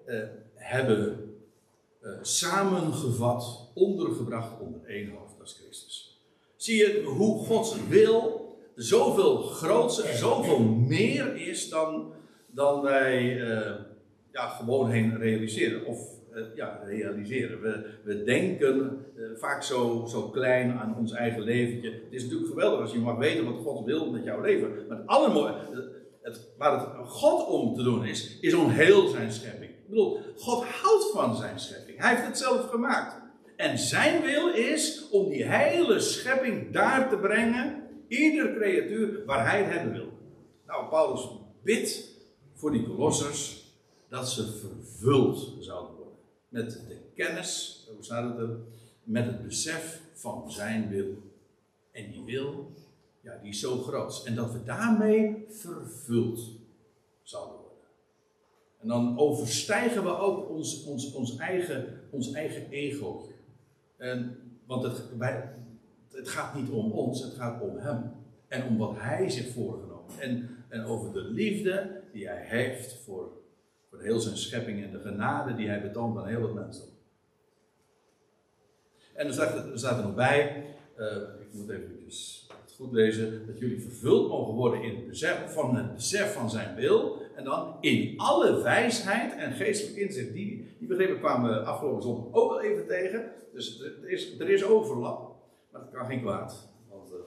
[0.07, 0.19] uh,
[0.55, 1.33] hebben
[2.01, 6.21] uh, samengevat, ondergebracht onder één hoofd, als Christus.
[6.55, 12.13] Zie je hoe Gods wil zoveel groter, zoveel meer is dan,
[12.47, 13.71] dan wij uh,
[14.31, 15.85] ja, gewoon heen realiseren.
[15.85, 16.19] Of
[16.55, 17.61] ja, realiseren.
[17.61, 21.91] We, we denken vaak zo, zo klein aan ons eigen leventje.
[21.91, 24.69] Het is natuurlijk geweldig als je mag weten wat God wil met jouw leven.
[24.87, 29.31] Maar het allermooiste het, waar het God om te doen is, is om heel zijn
[29.31, 29.71] schepping.
[29.71, 31.99] Ik bedoel, God houdt van zijn schepping.
[31.99, 33.15] Hij heeft het zelf gemaakt.
[33.55, 39.63] En zijn wil is om die hele schepping daar te brengen, ieder creatuur, waar hij
[39.63, 40.11] het hebben wil.
[40.67, 41.27] Nou, Paulus
[41.63, 42.09] bidt
[42.53, 43.65] voor die kolossers
[44.09, 46.17] dat ze vervuld zouden worden.
[46.49, 48.57] Met de kennis, hoe staat het er?
[49.03, 51.17] Met het besef van zijn wil.
[51.91, 52.71] En die wil
[53.21, 54.23] ja, die is zo groot.
[54.25, 56.39] En dat we daarmee vervuld
[57.23, 57.87] zouden worden.
[58.79, 63.33] En dan overstijgen we ook ons, ons, ons, eigen, ons eigen egootje.
[63.97, 65.53] En, want het, wij,
[66.11, 68.11] het gaat niet om ons, het gaat om Hem.
[68.47, 70.19] En om wat Hij zich voorgenomen.
[70.19, 73.31] En, en over de liefde die Hij heeft voor,
[73.89, 76.89] voor heel zijn schepping en de genade die Hij betoont aan heel het mensdom.
[79.13, 79.33] En er
[79.77, 80.65] staat, er nog bij,
[80.97, 81.07] uh,
[81.39, 81.99] ik moet even
[82.81, 85.97] goed lezen, dat jullie vervuld mogen worden in het besef, van
[86.33, 87.21] van zijn wil.
[87.35, 90.33] En dan in alle wijsheid en geestelijk inzicht.
[90.33, 93.31] Die, die begrippen kwamen we afgelopen zondag ook wel even tegen.
[93.53, 95.35] Dus er is, er is overlap.
[95.71, 96.69] Maar dat kan geen kwaad.
[96.89, 97.17] Want uh,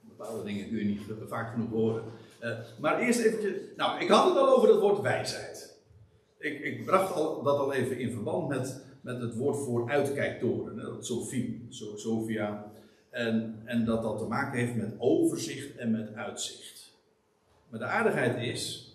[0.00, 2.02] bepaalde dingen kun je niet vaak genoeg horen.
[2.42, 3.54] Uh, maar eerst eventjes.
[3.76, 5.80] Nou, ik had het al over het woord wijsheid.
[6.38, 10.76] Ik, ik bracht al, dat al even in verband met met het woord voor uitkijktoren,
[10.76, 12.71] dat Sophie, Sophia.
[13.12, 16.92] En, en dat dat te maken heeft met overzicht en met uitzicht.
[17.68, 18.92] Maar de aardigheid is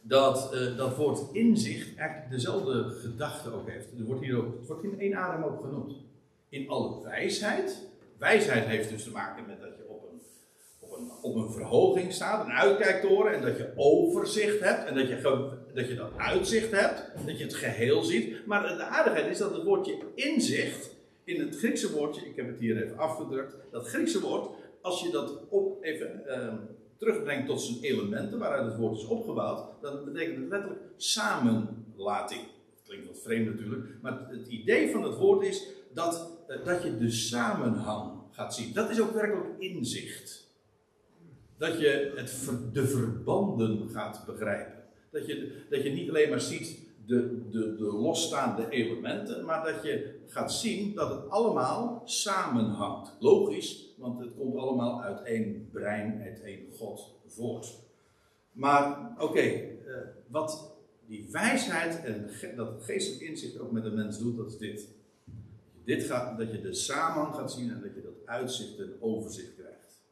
[0.00, 3.86] dat uh, dat woord inzicht eigenlijk dezelfde gedachte ook heeft.
[3.98, 5.92] Er wordt hier ook, het wordt in één adem ook genoemd.
[6.48, 7.88] In alle wijsheid.
[8.18, 10.20] Wijsheid heeft dus te maken met dat je op een,
[10.80, 15.08] op een, op een verhoging staat, een uitkijktoren, en dat je overzicht hebt, en dat
[15.08, 18.46] je, dat je dat uitzicht hebt, dat je het geheel ziet.
[18.46, 20.90] Maar de aardigheid is dat het woordje inzicht,
[21.34, 24.48] in het Griekse woordje, ik heb het hier even afgedrukt, dat Griekse woord,
[24.80, 26.22] als je dat op even.
[26.26, 26.54] Uh,
[27.02, 32.40] terugbrengt tot zijn elementen, waaruit het woord is opgebouwd, dan betekent het letterlijk samenlating.
[32.86, 36.98] Klinkt wat vreemd natuurlijk, maar het idee van het woord is dat, eh, dat je
[36.98, 38.72] de samenhang gaat zien.
[38.72, 40.50] Dat is ook werkelijk inzicht.
[41.56, 44.82] Dat je het, de verbanden gaat begrijpen.
[45.10, 49.82] Dat je, dat je niet alleen maar ziet de, de, de losstaande elementen, maar dat
[49.82, 53.16] je gaat zien dat het allemaal samenhangt.
[53.18, 57.80] Logisch, want het komt allemaal uit één brein, uit één God voort.
[58.52, 59.68] Maar oké, eh,
[60.26, 60.72] wat
[61.06, 64.88] die wijsheid en dat geestelijk inzicht ook met de mens doet, dat is dit.
[65.84, 69.54] dit gaat, dat je de samenhang gaat zien en dat je dat uitzicht en overzicht
[69.54, 70.02] krijgt.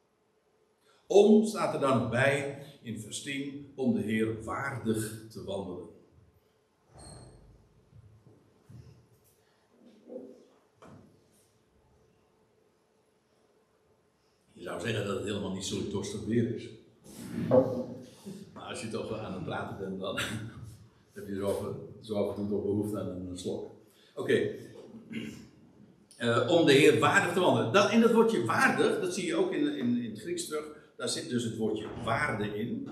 [1.07, 5.90] Om, staat er dan bij in vers 10, om de Heer waardig te wandelen.
[14.61, 16.69] Je zou zeggen dat het helemaal niet zo dorstig weer is.
[18.53, 20.19] Maar als je toch aan het praten bent, dan
[21.15, 21.35] heb je
[22.01, 23.71] zo af, en toe toch behoefte aan een slok.
[24.15, 24.49] Oké.
[26.17, 27.73] Eh, om de Heer waardig te wandelen.
[27.73, 30.65] Dat, in dat woordje waardig, dat zie je ook in, in, in het Grieks terug.
[30.97, 32.89] Daar zit dus het woordje waarde in.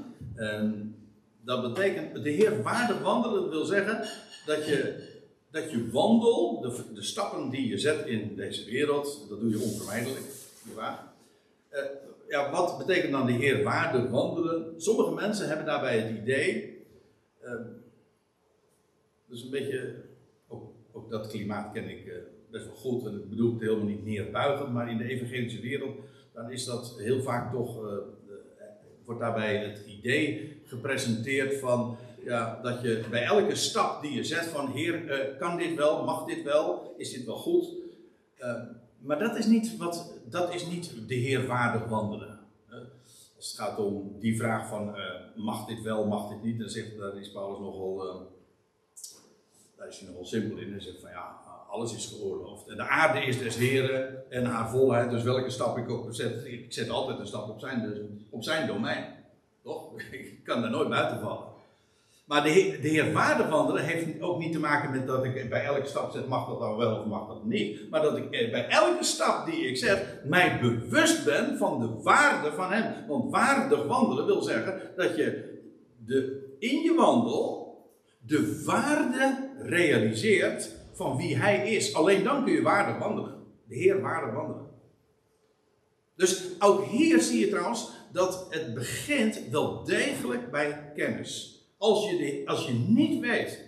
[1.44, 4.08] dat betekent, de Heer waardig wandelen, dat wil zeggen
[4.46, 5.08] dat je,
[5.50, 9.60] dat je wandel, de, de stappen die je zet in deze wereld, dat doe je
[9.60, 10.24] onvermijdelijk.
[10.74, 11.07] Waar?
[11.78, 11.84] Uh,
[12.28, 14.80] ja, wat betekent dan de Heer waardig wandelen?
[14.80, 16.76] Sommige mensen hebben daarbij het idee.
[17.42, 17.52] Uh,
[19.26, 19.94] dus een beetje.
[20.92, 22.14] Ook, dat klimaat ken ik uh,
[22.50, 23.06] best wel goed.
[23.06, 24.72] En ik bedoel het helemaal niet neerbuigend.
[24.72, 25.96] Maar in de evangelische wereld.
[26.32, 27.84] dan is dat heel vaak toch.
[27.84, 27.92] Uh,
[29.04, 31.96] wordt daarbij het idee gepresenteerd van.
[32.24, 35.00] Ja, dat je bij elke stap die je zet van Heer,
[35.38, 37.68] kan dit wel, mag dit wel, is dit wel goed?
[38.98, 42.38] Maar dat is niet, wat, dat is niet de Heer waardig wandelen.
[43.36, 45.04] Als het gaat om die vraag van uh,
[45.36, 48.20] mag dit wel, mag dit niet, dan zegt, daar is Paulus nogal, uh,
[49.76, 50.70] daar is hij nogal simpel in.
[50.70, 52.68] Hij zegt van ja, alles is geoorloofd.
[52.68, 56.44] En de aarde is des Heren en haar volheid, dus welke stap ik ook zet,
[56.44, 57.98] ik zet altijd een stap op zijn, dus
[58.30, 59.16] op zijn domein.
[59.62, 60.00] Toch?
[60.10, 61.47] Ik kan daar nooit buiten vallen.
[62.28, 66.12] Maar de heer, de heeft ook niet te maken met dat ik bij elke stap
[66.12, 67.90] zeg, mag dat dan wel of mag dat niet.
[67.90, 72.52] Maar dat ik bij elke stap die ik zet, mij bewust ben van de waarde
[72.52, 73.06] van hem.
[73.06, 75.58] Want waardig wandelen wil zeggen dat je
[76.04, 77.66] de, in je wandel
[78.26, 81.94] de waarde realiseert van wie hij is.
[81.94, 83.34] Alleen dan kun je waardig wandelen.
[83.68, 84.66] De Heer waardig wandelen.
[86.16, 91.57] Dus ook hier zie je trouwens dat het begint wel degelijk bij kennis.
[91.78, 93.66] Als je, als je niet weet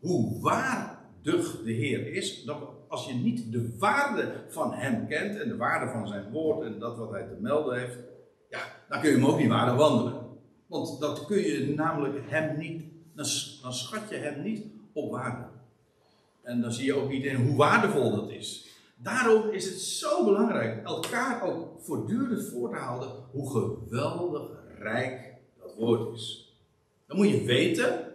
[0.00, 2.48] hoe waardig de Heer is,
[2.88, 6.78] als je niet de waarde van Hem kent en de waarde van Zijn woord en
[6.78, 7.98] dat wat Hij te melden heeft,
[8.48, 10.20] ja, dan kun je Hem ook niet waardig wandelen.
[10.66, 12.82] Want dat kun je namelijk Hem niet,
[13.14, 13.26] dan,
[13.62, 15.44] dan schat je Hem niet op waarde.
[16.42, 18.68] En dan zie je ook niet in hoe waardevol dat is.
[18.96, 24.42] Daarom is het zo belangrijk elkaar ook voortdurend voor te houden hoe geweldig
[24.78, 26.39] rijk dat woord is.
[27.10, 28.12] Dan moet je weten.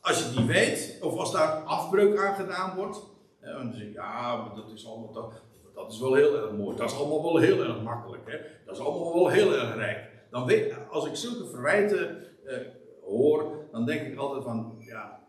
[0.00, 2.98] Als je niet weet, of als daar afbreuk aan gedaan wordt.
[3.40, 5.42] dan zeg je, ja, dat is allemaal dat,
[5.74, 6.76] dat is wel heel erg mooi.
[6.76, 8.22] Dat is allemaal wel heel erg makkelijk.
[8.30, 8.36] Hè?
[8.66, 10.08] Dat is allemaal wel heel erg rijk.
[10.30, 12.56] Dan weet, als ik zulke verwijten eh,
[13.04, 15.20] hoor, dan denk ik altijd van, ja,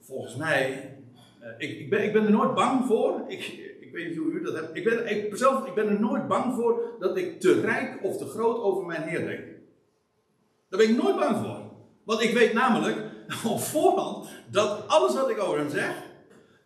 [0.00, 0.94] volgens mij,
[1.40, 3.24] eh, ik, ik, ben, ik ben er nooit bang voor.
[3.26, 3.46] Ik,
[3.80, 4.76] ik weet niet hoe u dat hebt.
[4.76, 8.16] Ik ben, ik, zelf, ik ben er nooit bang voor dat ik te rijk of
[8.16, 9.51] te groot over mijn Heer denk.
[10.72, 11.60] Daar ben ik nooit bang voor.
[12.04, 12.96] Want ik weet namelijk
[13.52, 16.02] op voorhand dat alles wat ik over hem zeg,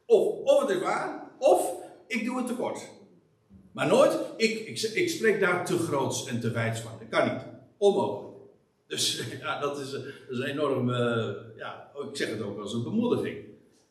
[0.06, 1.72] of, of het is waar, of
[2.06, 2.88] ik doe het tekort.
[3.72, 6.92] Maar nooit, ik, ik, ik spreek daar te groots en te wijds van.
[6.98, 7.42] Dat kan niet.
[7.76, 8.36] Onmogelijk.
[8.86, 10.90] Dus ja, dat is, dat is een enorm,
[11.56, 13.38] ja, ik zeg het ook als een bemoediging.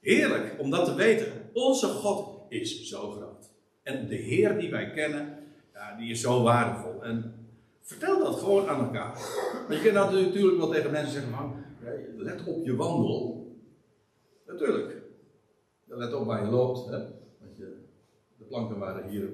[0.01, 1.49] Heerlijk om dat te weten.
[1.53, 3.49] Onze God is zo groot.
[3.84, 5.38] En de Heer die wij kennen,
[5.74, 7.03] ja, die is zo waardevol.
[7.03, 7.45] En
[7.86, 9.13] Vertel dat gewoon aan elkaar.
[9.67, 11.63] Want je kan natuurlijk wel tegen mensen zeggen van,
[12.17, 13.47] let op je wandel.
[14.47, 15.01] Natuurlijk.
[15.86, 16.86] let op waar je loopt.
[16.89, 16.97] Hè?
[17.39, 17.77] Want je,
[18.38, 19.29] de planken waren hier.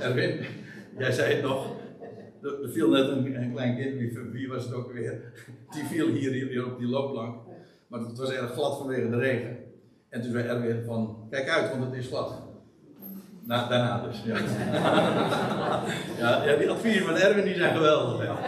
[0.00, 0.44] Erwin,
[0.98, 1.76] jij zei het nog.
[2.42, 5.32] Er, viel net een, een, klein kind, wie, wie, was het ook weer?
[5.70, 7.42] Die viel hier, hier op die loopplank.
[7.86, 9.58] Maar het was erg glad vanwege de regen.
[10.08, 12.49] En toen zei Erwin van, kijk uit, want het is glad.
[13.50, 14.38] Na, daarna dus, ja.
[16.18, 16.44] ja.
[16.44, 16.56] ja.
[16.56, 18.24] die adviezen van Erwin die zijn geweldig.
[18.24, 18.38] Ja.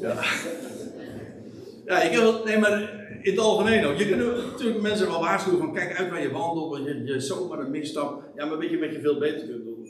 [0.00, 0.14] ja.
[1.86, 2.72] ja, ik heb nee, maar
[3.22, 3.96] in het algemeen ook.
[3.96, 7.20] Je kunt natuurlijk mensen wel waarschuwen van kijk uit waar je wandelt, want je, je
[7.20, 8.22] zomaar een misstap.
[8.36, 9.88] Ja, maar weet je wat je veel beter kunt doen?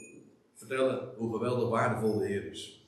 [0.54, 2.86] Vertellen hoe geweldig waardevol de Heer is.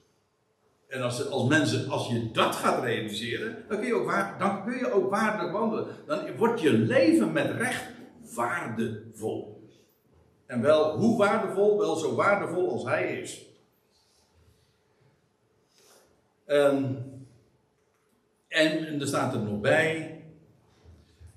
[0.89, 4.65] En als, als mensen, als je dat gaat realiseren, dan kun je ook, waar, dan
[4.65, 5.87] kun je ook waardig wandelen.
[6.07, 7.94] Dan wordt je leven met recht
[8.35, 9.69] waardevol.
[10.47, 11.79] En wel, hoe waardevol?
[11.79, 13.47] Wel zo waardevol als hij is.
[16.45, 16.95] Ehm,
[18.49, 20.23] en, en er staat er nog bij,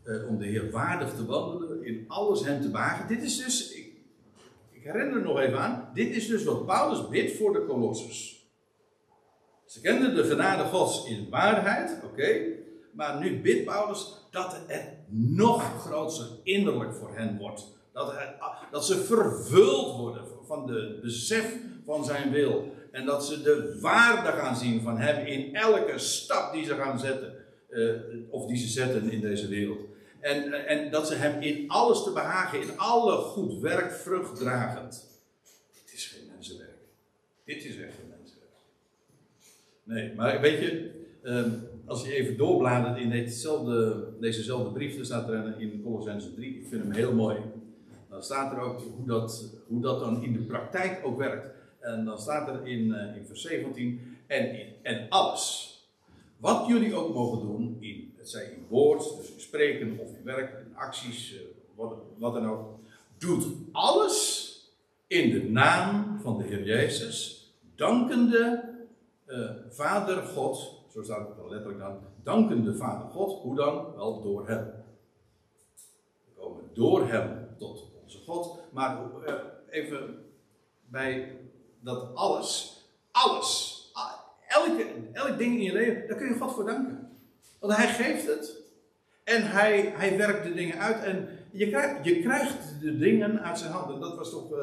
[0.03, 3.07] uh, om de Heer waardig te wandelen, in alles hem te wagen.
[3.07, 3.93] Dit is dus, ik,
[4.71, 8.47] ik herinner er nog even aan, dit is dus wat Paulus bidt voor de Colossus.
[9.65, 12.56] Ze kenden de genade Gods in waarheid, oké.
[12.97, 17.65] Maar nu bidt Paulus dat het nog groter innerlijk voor hen wordt.
[17.93, 18.13] Dat,
[18.71, 22.75] dat ze vervuld worden van de besef van zijn wil.
[22.91, 26.99] En dat ze de waarde gaan zien van hem in elke stap die ze gaan
[26.99, 27.35] zetten.
[27.69, 27.93] Uh,
[28.29, 29.79] of die ze zetten in deze wereld.
[30.19, 35.07] En, en dat ze hem in alles te behagen, in alle goed werk vruchtdragend.
[35.73, 36.77] Dit is geen mensenwerk.
[37.45, 37.95] Dit is echt
[39.83, 40.91] Nee, maar weet je,
[41.23, 41.49] ehm,
[41.87, 46.67] als je even doorbladert in dezezelfde, dezezelfde brief, dan staat er in Colossense 3, ik
[46.67, 47.37] vind hem heel mooi.
[48.09, 51.55] Dan staat er ook hoe dat, hoe dat dan in de praktijk ook werkt.
[51.79, 55.73] En dan staat er in, uh, in vers 17, en, en alles,
[56.37, 60.23] wat jullie ook mogen doen, in, het zij in woord, dus in spreken of in
[60.23, 61.39] werk, in acties, uh,
[61.75, 62.79] wat, wat dan ook,
[63.17, 64.45] doet alles
[65.07, 68.63] in de naam van de Heer Jezus, dankende
[69.27, 73.41] uh, Vader God, zo staat het letterlijk dan, dankende Vader God.
[73.41, 73.95] Hoe dan?
[73.95, 74.73] Wel door Hem.
[76.25, 78.59] We komen door Hem tot onze God.
[78.71, 79.33] Maar uh,
[79.69, 80.25] even
[80.85, 81.37] bij
[81.79, 82.81] dat alles,
[83.11, 83.75] alles,
[84.47, 87.09] elke, elk ding in je leven, daar kun je God voor danken.
[87.59, 88.61] Want Hij geeft het.
[89.23, 91.03] En Hij, hij werkt de dingen uit.
[91.03, 93.99] En je krijgt, je krijgt de dingen uit zijn handen.
[93.99, 94.57] Dat was toch uh,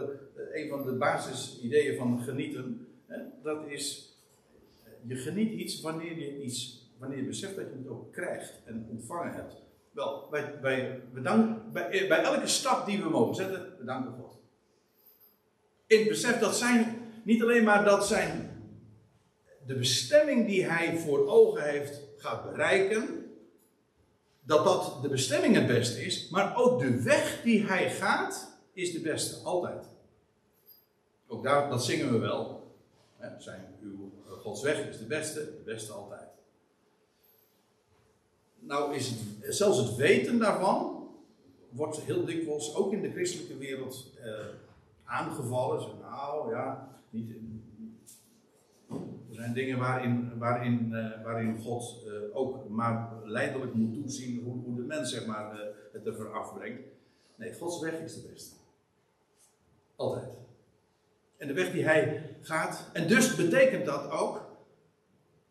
[0.53, 2.89] een van de basisideeën van genieten.
[3.07, 3.19] Hè?
[3.43, 4.14] Dat is
[5.07, 8.87] je geniet iets wanneer je iets, wanneer je beseft dat je het ook krijgt en
[8.91, 9.55] ontvangen hebt.
[9.93, 10.29] Wel,
[10.61, 14.39] bij, bedank, bij, bij elke stap die we mogen zetten, bedanken God.
[15.87, 18.63] In het besef dat zijn, niet alleen maar dat zijn,
[19.67, 23.25] de bestemming die hij voor ogen heeft gaat bereiken,
[24.43, 28.93] dat dat de bestemming het beste is, maar ook de weg die hij gaat is
[28.93, 29.87] de beste, altijd.
[31.27, 32.63] Ook daar, dat zingen we wel.
[33.39, 34.13] Zijn uw
[34.45, 36.29] Gods weg is de beste, de beste altijd.
[38.59, 41.09] Nou is het, zelfs het weten daarvan
[41.71, 44.47] wordt heel dikwijls ook in de christelijke wereld eh,
[45.05, 45.83] aangevallen.
[45.83, 47.35] Zo, nou ja, niet,
[49.29, 54.63] er zijn dingen waarin, waarin, uh, waarin God uh, ook maar leidelijk moet toezien hoe,
[54.65, 55.61] hoe de mens zeg maar, uh,
[55.93, 56.83] het ervoor afbrengt.
[57.37, 58.55] Nee, Gods weg is de beste.
[59.97, 60.44] Altijd.
[61.37, 62.91] En de weg die hij gaat.
[62.93, 64.45] En dus betekent dat ook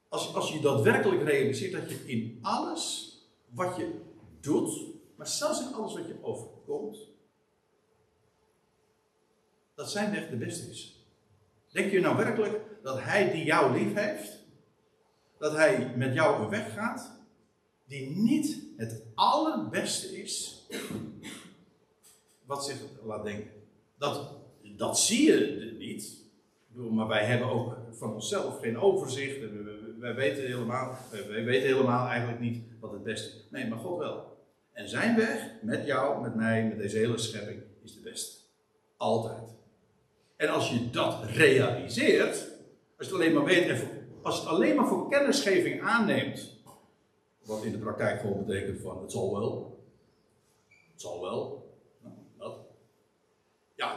[0.10, 3.18] als, als je dat werkelijk realiseert, dat je in alles
[3.50, 4.02] wat je
[4.40, 6.98] doet, maar zelfs in alles wat je overkomt,
[9.76, 11.08] dat zijn weg de beste is.
[11.72, 14.40] Denk je nou werkelijk dat hij die jou lief heeft,
[15.38, 17.12] dat hij met jou een weg gaat,
[17.86, 20.68] die niet het allerbeste is,
[22.46, 23.52] wat zich laat denken?
[23.98, 24.43] Dat,
[24.78, 26.24] dat zie je niet,
[26.74, 29.40] maar wij hebben ook van onszelf geen overzicht.
[30.00, 30.98] Wij weten helemaal,
[31.28, 33.48] wij weten helemaal eigenlijk niet wat het beste is.
[33.50, 34.38] Nee, maar God wel.
[34.72, 38.38] En zijn weg met jou, met mij, met deze hele schepping is de beste.
[38.98, 39.56] Altijd.
[40.36, 42.52] En als je dat realiseert,
[42.98, 43.88] als je het alleen maar weet en
[44.22, 46.62] als het alleen maar voor kennisgeving aanneemt,
[47.46, 49.84] wat in de praktijk gewoon betekent van het zal wel,
[50.92, 51.63] het zal wel.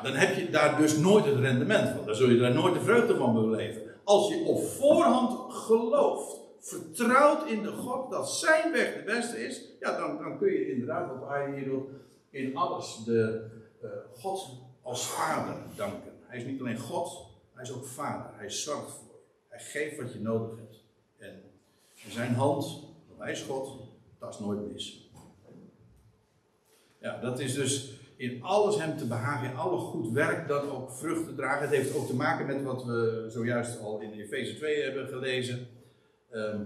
[0.03, 2.07] Dan heb je daar dus nooit het rendement van.
[2.07, 7.47] Dan zul je daar nooit de vreugde van beleven als je op voorhand gelooft, vertrouwt
[7.47, 11.18] in de God dat zijn weg de beste is, ja, dan, dan kun je inderdaad,
[11.18, 11.89] wat hij hier doet,
[12.30, 13.51] in alles de
[13.82, 14.49] uh, God
[14.82, 16.12] als vader danken.
[16.22, 18.30] Hij is niet alleen God, hij is ook vader.
[18.37, 19.18] Hij zorgt voor je.
[19.49, 20.84] Hij geeft wat je nodig hebt.
[21.16, 21.43] En
[22.11, 22.82] Zijn hand,
[23.18, 23.80] hij is God,
[24.18, 25.11] dat is nooit mis.
[26.99, 30.90] Ja, dat is dus in alles hem te behagen, in alle goed werk dat ook
[30.90, 31.60] vruchten dragen.
[31.60, 35.66] Het heeft ook te maken met wat we zojuist al in Efeze 2 hebben gelezen.
[36.30, 36.62] Ehm,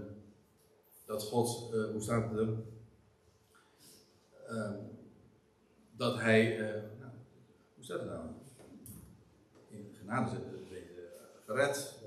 [1.05, 2.53] dat God, uh, hoe staat het er?
[4.47, 4.73] Ehm,
[5.97, 6.65] dat hij, uh,
[6.99, 7.11] nou,
[7.75, 8.25] hoe staat het nou?
[9.69, 10.29] In genade
[11.45, 11.99] gered.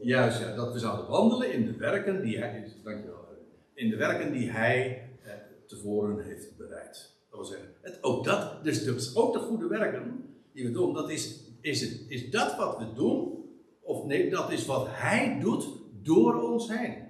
[0.00, 3.28] Juist, ja, dat we zouden wandelen in de werken die hij, dankjewel,
[3.74, 5.32] in de werken die hij eh,
[5.66, 7.19] tevoren heeft bereid.
[7.46, 11.40] Zeggen, het, ook dat, dus, dus ook de goede werken die we doen, dat is,
[11.60, 13.44] is, het, is dat wat we doen,
[13.80, 15.68] of nee, dat is wat hij doet
[16.02, 17.08] door ons heen.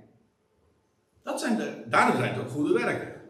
[1.22, 3.20] Dat zijn de, daarom zijn het ook goede werken.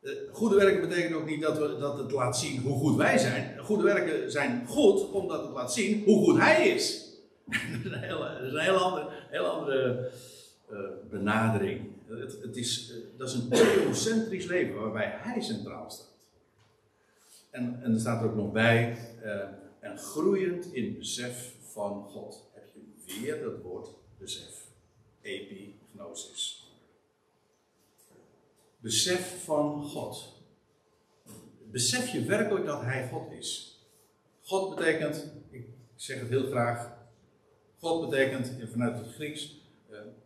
[0.00, 3.18] Eh, goede werken betekent ook niet dat, we, dat het laat zien hoe goed wij
[3.18, 3.58] zijn.
[3.58, 7.12] Goede werken zijn goed omdat het laat zien hoe goed hij is.
[7.44, 10.10] dat is een hele, een andere, heel andere
[11.10, 11.92] benadering.
[12.06, 16.12] Het, het is, uh, dat is een theocentrisch leven waarbij hij centraal staat.
[17.50, 19.42] En, en er staat er ook nog bij, uh,
[19.80, 22.50] en groeiend in besef van God.
[22.52, 22.64] Heb
[23.04, 24.66] je weer dat woord besef.
[25.20, 26.64] Epignosis
[28.84, 30.32] besef van God.
[31.70, 33.78] Besef je werkelijk dat Hij God is?
[34.42, 36.92] God betekent, ik zeg het heel graag,
[37.78, 39.63] God betekent vanuit het Grieks, eh,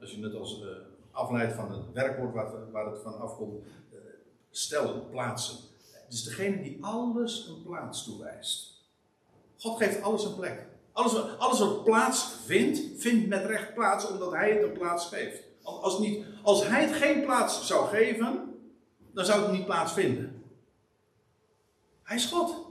[0.01, 0.69] als je het als eh,
[1.11, 3.99] afleidt van het werkwoord waar, waar het van afkomt, eh,
[4.51, 5.57] stellen, plaatsen.
[6.09, 8.83] Is degene die alles een plaats toewijst.
[9.59, 10.67] God geeft alles een plek.
[10.93, 15.43] Alles, alles wat plaats vindt, vindt met recht plaats omdat Hij het een plaats geeft.
[15.63, 18.55] Als, niet, als Hij het geen plaats zou geven,
[19.13, 20.43] dan zou het niet plaatsvinden.
[22.03, 22.67] Hij is God.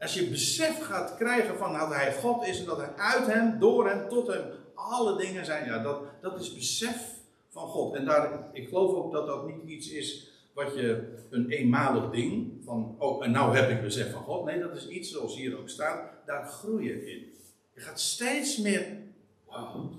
[0.00, 3.58] Als je besef gaat krijgen van dat hij God is en dat hij uit hem,
[3.58, 4.44] door hem, tot hem,
[4.82, 7.14] alle dingen zijn, ja, dat, dat is besef
[7.48, 7.94] van God.
[7.94, 12.64] En daar, ik geloof ook dat dat niet iets is wat je een eenmalig ding,
[12.64, 14.44] van oh, en nou heb ik besef van God.
[14.44, 17.32] Nee, dat is iets zoals hier ook staat, daar groei je in.
[17.74, 18.96] Je gaat steeds meer,
[19.44, 19.92] wow,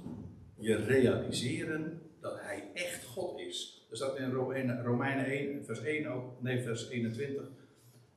[0.55, 3.85] je realiseren dat hij echt God is.
[3.89, 4.31] Er staat in
[4.83, 7.43] Romeinen 1, vers 1 ook, nee, vers 21,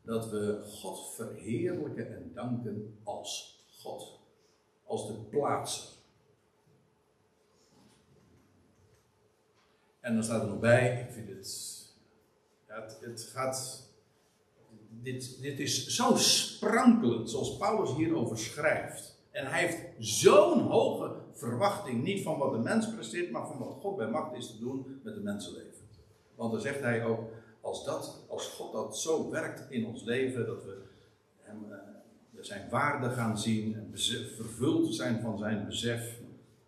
[0.02, 4.18] dat we God verheerlijken en danken als God.
[4.84, 5.95] Als de plaatser.
[10.06, 13.90] En dan staat er nog bij, ik vind het, het, gaat,
[15.02, 19.18] dit, dit is zo sprankelend, zoals Paulus hierover schrijft.
[19.30, 23.76] En hij heeft zo'n hoge verwachting, niet van wat de mens presteert, maar van wat
[23.80, 25.88] God bij macht is te doen met de mensenleven.
[26.34, 27.20] Want dan zegt hij ook,
[27.60, 30.82] als, dat, als God dat zo werkt in ons leven, dat we
[31.42, 31.76] hem, uh,
[32.40, 33.90] zijn waarde gaan zien, en
[34.36, 36.18] vervuld zijn van zijn besef,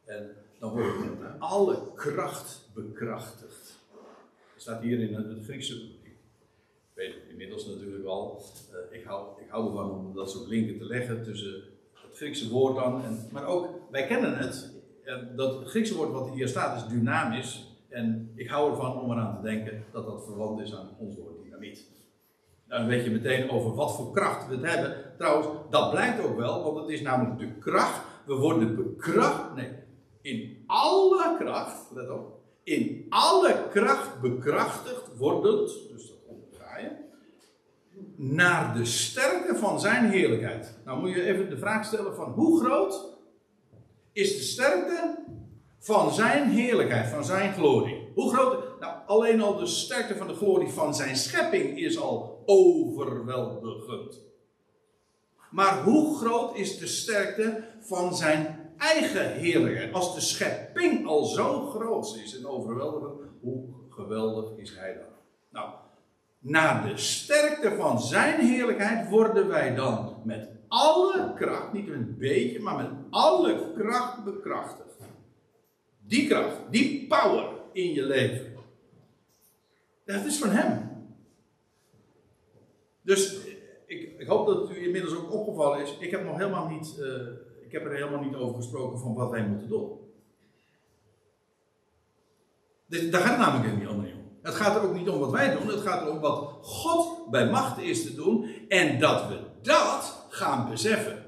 [0.05, 3.79] en dan worden we met alle kracht bekrachtigd.
[4.55, 6.19] Er staat hier in het Griekse, ik
[6.95, 10.79] weet het inmiddels natuurlijk al, uh, ik, hou, ik hou ervan om dat soort linken
[10.79, 11.63] te leggen tussen
[12.13, 13.05] Griekse woord dan.
[13.05, 14.77] En, maar ook, wij kennen het.
[15.37, 17.77] Dat het Griekse woord wat hier staat is dynamisch.
[17.89, 21.43] En ik hou ervan om eraan te denken dat dat verwant is aan ons woord
[21.43, 21.87] dynamiet.
[22.67, 24.97] Dan weet je meteen over wat voor kracht we het hebben.
[25.19, 28.03] Trouwens, dat blijkt ook wel, want het is namelijk de kracht.
[28.27, 29.55] We worden bekracht.
[29.55, 29.71] Nee,
[30.21, 32.38] in alle kracht, let op.
[32.69, 35.89] In alle kracht bekrachtigd wordend.
[35.91, 36.19] Dus dat
[38.17, 40.75] naar de sterkte van zijn heerlijkheid.
[40.85, 43.17] Nou moet je even de vraag stellen van hoe groot
[44.13, 45.19] is de sterkte
[45.79, 48.09] van zijn heerlijkheid, van zijn glorie?
[48.15, 48.81] Hoe groot?
[48.81, 54.27] Nou, alleen al de sterkte van de glorie van zijn schepping is al overweldigend.
[55.51, 59.93] Maar hoe groot is de sterkte van zijn eigen heerlijkheid?
[59.93, 65.13] Als de schepping al zo groot is en overweldigend, hoe geweldig is hij dan?
[65.51, 65.75] Nou,
[66.39, 72.61] naar de sterkte van zijn heerlijkheid worden wij dan met alle kracht, niet een beetje,
[72.61, 74.87] maar met alle kracht bekrachtigd.
[76.07, 78.53] Die kracht, die power in je leven.
[80.05, 80.89] Dat is van hem.
[83.03, 83.37] Dus
[83.87, 85.97] ik, ik hoop dat u inmiddels ook opgevallen is.
[85.99, 87.07] Ik heb nog helemaal niet, uh,
[87.69, 89.99] ik heb er helemaal niet over gesproken van wat wij moeten doen.
[92.87, 94.07] Daar gaat het namelijk niet om.
[94.43, 97.51] Het gaat er ook niet om wat wij doen, het gaat erom wat God bij
[97.51, 101.25] macht is te doen en dat we dat gaan beseffen.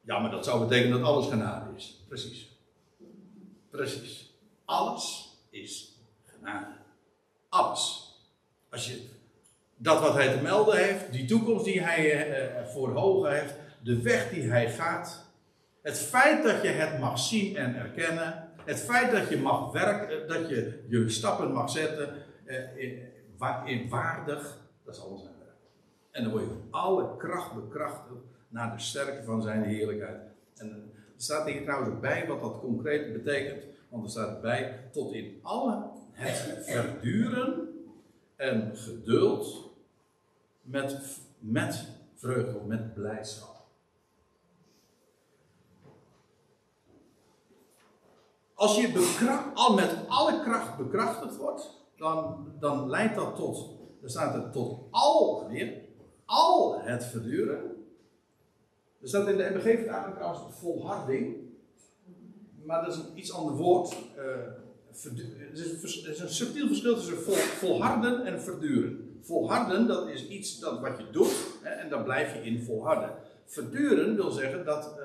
[0.00, 2.04] Ja, maar dat zou betekenen dat alles genade is.
[2.08, 2.56] Precies.
[3.70, 4.34] Precies.
[4.64, 6.76] Alles is genade.
[7.48, 8.14] Alles.
[8.70, 9.08] Als je
[9.82, 14.02] dat wat hij te melden heeft, die toekomst die hij uh, voor ogen heeft, de
[14.02, 15.30] weg die hij gaat,
[15.82, 18.48] Het feit dat je het mag zien en erkennen.
[18.64, 22.14] Het feit dat je mag werken, dat je je stappen mag zetten
[22.44, 22.98] eh, in,
[23.64, 25.56] in waardig, dat is alles zijn werk.
[26.10, 30.20] En dan word je van alle kracht bekrachtigd naar de sterkte van zijn heerlijkheid.
[30.56, 30.68] En
[31.16, 33.62] er staat hier trouwens ook bij wat dat concreet betekent.
[33.88, 37.68] Want er staat bij tot in alle het verduren
[38.36, 39.71] en geduld
[40.62, 43.50] met, met vreugde, met blijdschap.
[48.54, 54.34] Als je al met alle kracht bekrachtigd wordt, dan, dan leidt dat tot, dan staat
[54.34, 55.80] het tot al, weer,
[56.24, 57.84] al het verduren.
[59.00, 61.36] Er staat in de MBG-vertaling trouwens volharding,
[62.64, 63.96] maar dat is een iets ander woord.
[64.16, 64.24] Uh,
[64.92, 69.11] is een, is subtiel verschil tussen vol, volharden en verduren.
[69.22, 73.14] Volharden, dat is iets dat wat je doet, hè, en daar blijf je in volharden.
[73.44, 75.04] Verduren wil zeggen dat uh,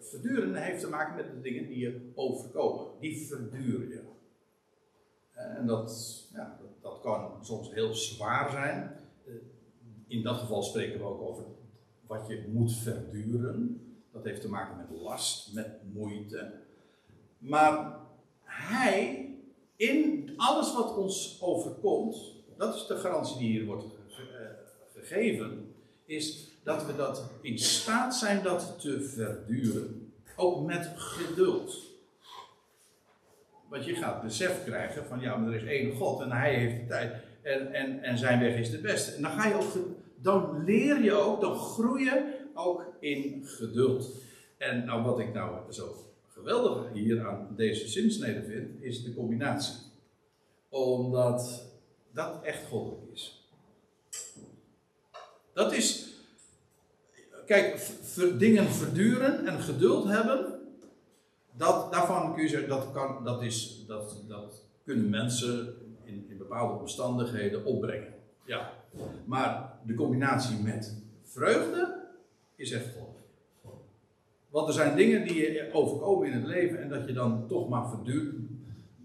[0.00, 2.86] verduren heeft te maken met de dingen die je overkomen.
[3.00, 4.00] Die verduren je.
[5.32, 9.00] En dat, ja, dat, dat, kan soms heel zwaar zijn.
[9.26, 9.32] Eh,
[10.06, 11.44] in dat geval spreken we ook over
[12.06, 13.80] wat je moet verduren.
[14.12, 16.52] Dat heeft te maken met last, met moeite.
[17.38, 17.96] Maar
[18.42, 19.28] hij,
[19.76, 22.32] in alles wat ons overkomt,
[22.64, 24.46] dat is de garantie die hier wordt eh,
[24.94, 25.74] gegeven,
[26.06, 30.12] is dat we dat in staat zijn dat te verduren.
[30.36, 31.92] Ook met geduld.
[33.68, 36.80] Want je gaat besef krijgen van ja, maar er is één God en hij heeft
[36.80, 37.12] de tijd
[37.42, 39.12] en, en, en zijn weg is de beste.
[39.12, 39.72] En dan ga je ook,
[40.16, 44.10] dan leer je ook, dan groei je ook in geduld.
[44.58, 45.96] En nou wat ik nou zo
[46.28, 49.74] geweldig hier aan deze zinsnede vind, is de combinatie.
[50.68, 51.72] Omdat
[52.14, 53.48] dat echt goddelijk is.
[55.52, 56.14] Dat is,
[57.46, 57.90] kijk,
[58.38, 60.54] dingen verduren en geduld hebben,
[61.56, 66.38] dat, daarvan kun je zeggen, dat, kan, dat, is, dat, dat kunnen mensen in, in
[66.38, 68.14] bepaalde omstandigheden opbrengen.
[68.44, 68.72] Ja.
[69.24, 72.02] Maar de combinatie met vreugde
[72.56, 73.14] is echt goddelijk.
[74.50, 77.68] Want er zijn dingen die je overkomen in het leven en dat je dan toch
[77.68, 78.34] maar verduurt.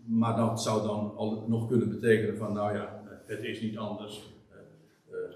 [0.06, 2.99] Maar dat zou dan al nog kunnen betekenen van, nou ja,
[3.30, 4.34] het is niet anders.
[4.52, 4.58] Eh,
[5.16, 5.36] eh,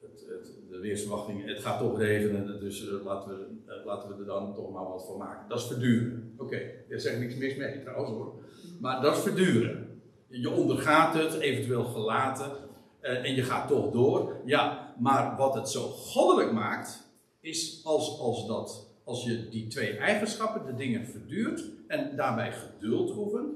[0.00, 3.28] het, het, de weersverwachting, het gaat toch regenen, dus eh, laten,
[3.66, 5.48] we, laten we er dan toch maar wat van maken.
[5.48, 6.32] Dat is verduren.
[6.36, 8.34] Oké, okay, daar zeg ik niks mis mee trouwens hoor.
[8.80, 10.00] Maar dat is verduren.
[10.26, 12.50] Je ondergaat het, eventueel gelaten,
[13.00, 14.36] en je gaat toch door.
[14.44, 17.08] Ja, maar wat het zo goddelijk maakt,
[17.40, 23.16] is als, als dat als je die twee eigenschappen, de dingen verduurt en daarbij geduld
[23.16, 23.54] oefent.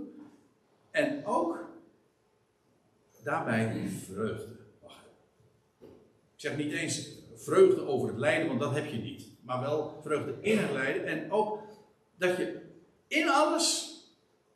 [0.90, 1.64] En ook
[3.24, 5.04] daarbij vreugde mag
[6.34, 9.28] Ik zeg niet eens vreugde over het lijden, want dat heb je niet.
[9.40, 11.04] Maar wel vreugde in het lijden.
[11.06, 11.58] En ook
[12.16, 12.60] dat je
[13.08, 13.98] in alles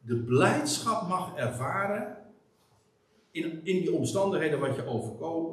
[0.00, 2.16] de blijdschap mag ervaren.
[3.30, 4.86] In, in die omstandigheden wat je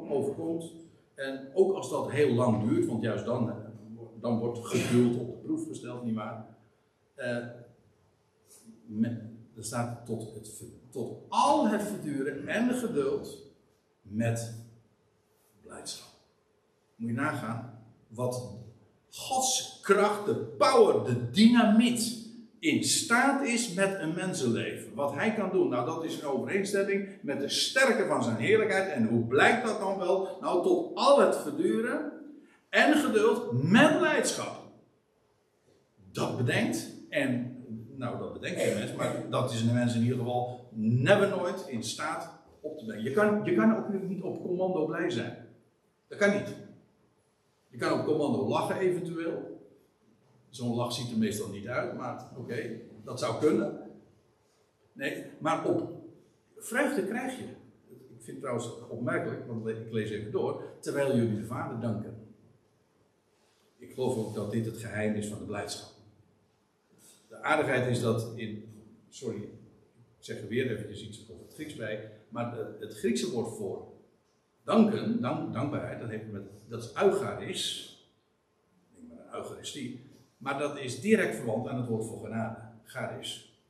[0.08, 0.72] overkomt.
[1.14, 3.66] En ook als dat heel lang duurt, want juist dan
[4.26, 6.46] dan wordt geduld op de proef gesteld, nietwaar?
[7.16, 7.36] Uh,
[9.56, 10.64] er staat tot, het,
[10.96, 13.42] tot al het verduren en geduld
[14.02, 14.54] met
[15.62, 16.08] blijdschap.
[16.96, 18.54] Moet je nagaan wat
[19.10, 22.28] Gods kracht, de power, de dynamiet
[22.58, 24.94] in staat is met een mensenleven.
[24.94, 28.92] Wat hij kan doen, nou dat is in overeenstemming met de sterke van zijn heerlijkheid.
[28.92, 30.38] En hoe blijkt dat dan wel?
[30.40, 32.12] Nou, tot al het verduren
[32.68, 34.62] en geduld met blijdschap.
[36.12, 37.55] Dat bedenkt, en
[38.54, 41.68] nou dat bedenkt de mens, maar dat is een mens in ieder geval never nooit
[41.68, 43.04] in staat op te brengen.
[43.04, 45.46] Je kan, je kan ook niet op commando blij zijn.
[46.08, 46.54] Dat kan niet.
[47.68, 49.60] Je kan op commando lachen eventueel.
[50.48, 53.80] Zo'n lach ziet er meestal niet uit, maar oké, dat zou kunnen.
[54.92, 55.92] Nee, maar op
[56.56, 57.44] vreugde krijg je.
[57.88, 60.62] Ik vind het trouwens opmerkelijk, want ik lees even door.
[60.80, 62.26] Terwijl jullie de Vader danken
[63.78, 65.95] ik geloof ook dat dit het geheim is van de blijdschap.
[67.42, 68.64] Aardigheid is dat in,
[69.08, 69.42] sorry,
[70.18, 73.92] ik zeg er weer eventjes iets over het Grieks bij, maar het Griekse woord voor
[74.64, 77.96] danken, dank, dankbaarheid, dat, heeft met, dat is eucharis,
[78.94, 83.60] denk maar eucharistie, maar dat is direct verwant aan het woord voor genade, charis.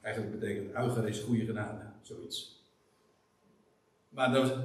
[0.00, 2.64] Eigenlijk betekent eucharis goede genade, zoiets.
[4.08, 4.56] Maar dat,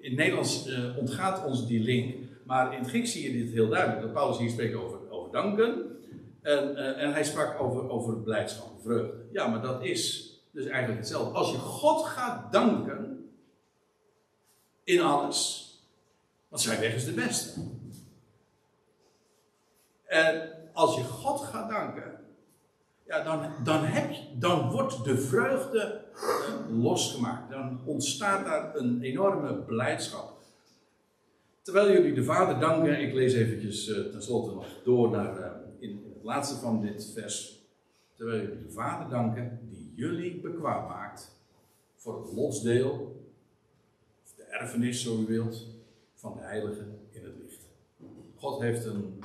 [0.00, 3.68] in Nederlands uh, ontgaat ons die link, maar in het Grieks zie je dit heel
[3.68, 4.02] duidelijk.
[4.02, 5.99] Dat Paulus hier spreekt over, over danken.
[6.42, 9.26] En, uh, en hij sprak over, over blijdschap, vreugde.
[9.32, 11.38] Ja, maar dat is dus eigenlijk hetzelfde.
[11.38, 13.30] Als je God gaat danken
[14.84, 15.68] in alles,
[16.48, 17.60] want zijn weg is de beste.
[20.04, 22.20] En als je God gaat danken,
[23.06, 27.50] ja, dan, dan, heb dan wordt de vreugde eh, losgemaakt.
[27.50, 30.38] Dan ontstaat daar een enorme blijdschap.
[31.62, 35.59] Terwijl jullie de Vader danken, ik lees eventjes uh, tenslotte nog door naar
[36.20, 37.60] het laatste van dit vers.
[38.14, 41.38] Terwijl jullie de Vader danken, die jullie bekwaam maakt
[41.96, 43.22] voor het lotsdeel,
[44.24, 45.66] of de erfenis, zo u wilt,
[46.14, 47.68] van de heiligen in het licht.
[48.34, 49.22] God heeft een,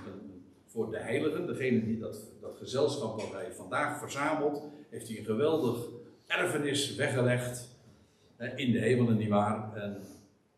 [0.65, 5.25] voor de heiligen, degene die dat, dat gezelschap wat hij vandaag verzamelt, heeft hij een
[5.25, 5.87] geweldig
[6.25, 7.69] erfenis weggelegd
[8.55, 9.75] in de hemelen, nietwaar?
[9.75, 10.01] En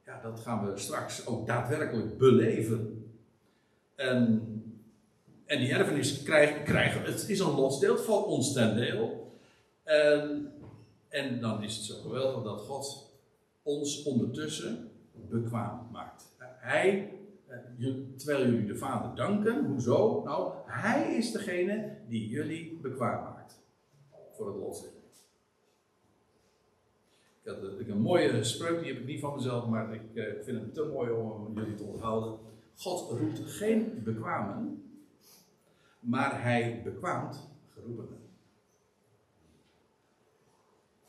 [0.05, 3.11] ja, dat gaan we straks ook daadwerkelijk beleven.
[3.95, 4.56] En,
[5.47, 9.31] en die erfenis krijgen, krijgen het is een lotsdeel, het valt ons ten deel.
[9.83, 10.51] En,
[11.09, 13.11] en dan is het zo geweldig dat God
[13.63, 14.91] ons ondertussen
[15.29, 16.35] bekwaam maakt.
[16.37, 17.13] Hij,
[17.47, 17.57] eh,
[18.17, 20.23] terwijl jullie de Vader danken, hoezo?
[20.23, 23.59] Nou, Hij is degene die jullie bekwaam maakt
[24.33, 24.95] voor het lotsdeel.
[27.43, 30.61] Ik had een mooie spreuk, die heb ik niet van mezelf, maar ik eh, vind
[30.61, 32.39] het te mooi om jullie te onthouden.
[32.75, 34.86] God roept geen bekwamen,
[35.99, 38.17] maar hij bekwaamt geroepenen.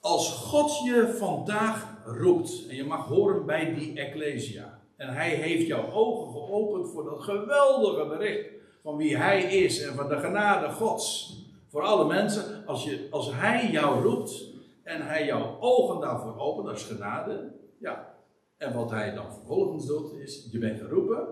[0.00, 5.66] Als God je vandaag roept en je mag horen bij die Ecclesia, en hij heeft
[5.66, 8.48] jouw ogen geopend voor dat geweldige bericht
[8.82, 11.36] van wie hij is en van de genade Gods
[11.68, 16.66] voor alle mensen, als, je, als hij jou roept, en hij jouw ogen daarvoor opent,
[16.66, 17.52] dat is genade.
[17.78, 18.14] Ja.
[18.56, 21.26] En wat hij dan vervolgens doet, is: je bent geroepen,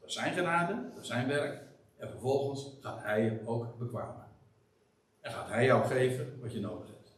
[0.00, 1.62] dat zijn genade, dat zijn werk.
[2.00, 4.26] En vervolgens gaat hij je ook bekwamen.
[5.20, 7.12] En gaat hij jou geven wat je nodig hebt.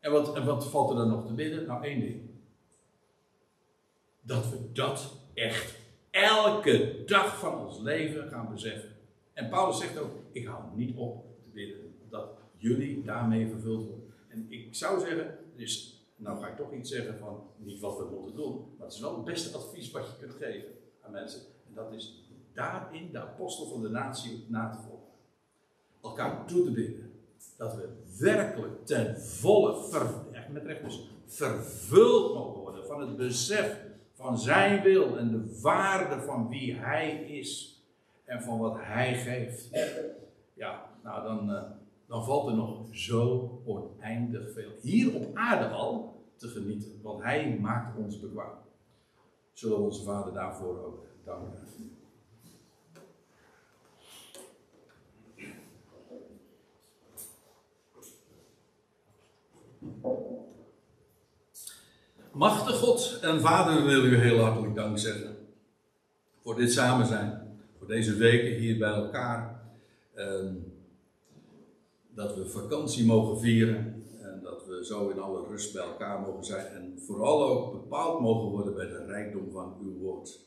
[0.00, 1.66] En wat, en wat valt er dan nog te bidden?
[1.66, 2.30] Nou, één ding.
[4.20, 5.78] Dat we dat echt
[6.10, 8.96] elke dag van ons leven gaan beseffen.
[9.32, 14.14] En Paulus zegt ook: ik hou niet op te bidden dat jullie daarmee vervuld worden.
[14.28, 18.04] En ik zou zeggen, dus, nou ga ik toch iets zeggen van niet wat we
[18.04, 20.68] moeten doen, maar het is wel het beste advies wat je kunt geven
[21.02, 21.40] aan mensen.
[21.68, 22.25] En dat is
[22.56, 25.06] daarin de apostel van de natie na te volgen.
[26.02, 27.12] Elkaar toe te bidden.
[27.56, 27.88] Dat we
[28.18, 34.82] werkelijk ten volle, echt met recht dus, vervuld mogen worden van het besef van zijn
[34.82, 37.80] wil en de waarde van wie hij is
[38.24, 39.68] en van wat hij geeft.
[40.54, 41.62] Ja, nou dan, uh,
[42.06, 47.00] dan valt er nog zo oneindig veel hier op aarde al te genieten.
[47.02, 48.58] Want Hij maakt ons bekwaam.
[49.52, 51.58] Zullen we onze Vader daarvoor ook danken.
[62.32, 65.36] Machtig God en Vader wil u heel hartelijk dank zeggen.
[66.42, 67.58] Voor dit samen zijn.
[67.78, 69.62] Voor deze weken hier bij elkaar.
[70.14, 70.54] Ehm,
[72.16, 76.44] dat we vakantie mogen vieren en dat we zo in alle rust bij elkaar mogen
[76.44, 80.40] zijn en vooral ook bepaald mogen worden bij de rijkdom van uw woord.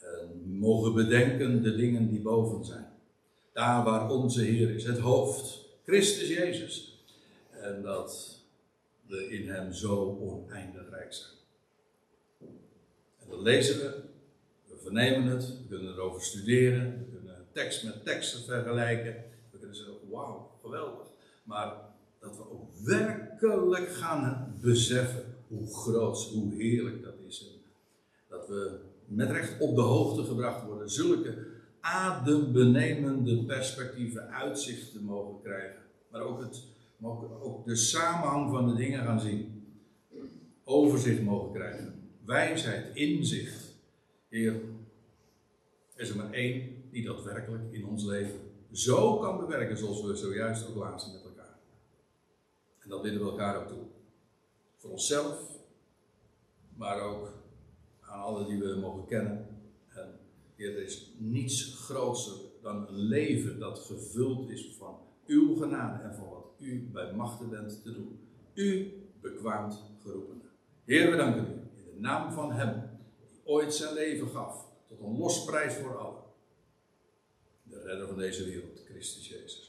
[0.00, 2.86] En mogen bedenken de dingen die boven zijn.
[3.52, 7.02] Daar waar onze Heer is, het hoofd, Christus Jezus.
[7.50, 8.37] En dat
[9.08, 11.36] we in Hem zo oneindig rijk zijn.
[13.18, 14.02] En dan lezen we,
[14.68, 19.24] we vernemen het, we kunnen erover studeren, we kunnen tekst met teksten vergelijken.
[19.50, 21.06] We kunnen zeggen, wauw, geweldig.
[21.42, 21.74] Maar
[22.20, 27.46] dat we ook werkelijk gaan beseffen hoe groot, hoe heerlijk dat is.
[27.46, 27.60] En
[28.28, 30.90] dat we met recht op de hoogte gebracht worden.
[30.90, 31.46] Zulke
[31.80, 35.82] adembenemende perspectieven, uitzichten mogen krijgen.
[36.10, 36.62] Maar ook, het,
[36.98, 39.66] mogen ook de samenhang van de dingen gaan zien.
[40.64, 42.10] Overzicht mogen krijgen.
[42.24, 43.76] Wijsheid, inzicht.
[44.28, 44.52] Heer,
[45.94, 48.40] er is er maar één die dat werkelijk in ons leven
[48.72, 51.58] zo kan bewerken zoals we zojuist ook laatst met elkaar.
[52.78, 53.86] En dat bidden we elkaar ook toe.
[54.76, 55.58] Voor onszelf,
[56.76, 57.32] maar ook
[58.00, 59.46] aan allen die we mogen kennen.
[59.88, 60.20] En
[60.56, 66.14] Heer, er is niets groter dan een leven dat gevuld is van uw genade en
[66.14, 66.28] van
[66.58, 68.20] u bij machten bent te doen.
[68.54, 70.42] U bekwaamt geroepen.
[70.84, 72.90] Heer, we danken u in de naam van Hem,
[73.30, 76.26] die ooit zijn leven gaf, tot een losprijs voor allen
[77.70, 79.67] de redder van deze wereld, Christus Jezus.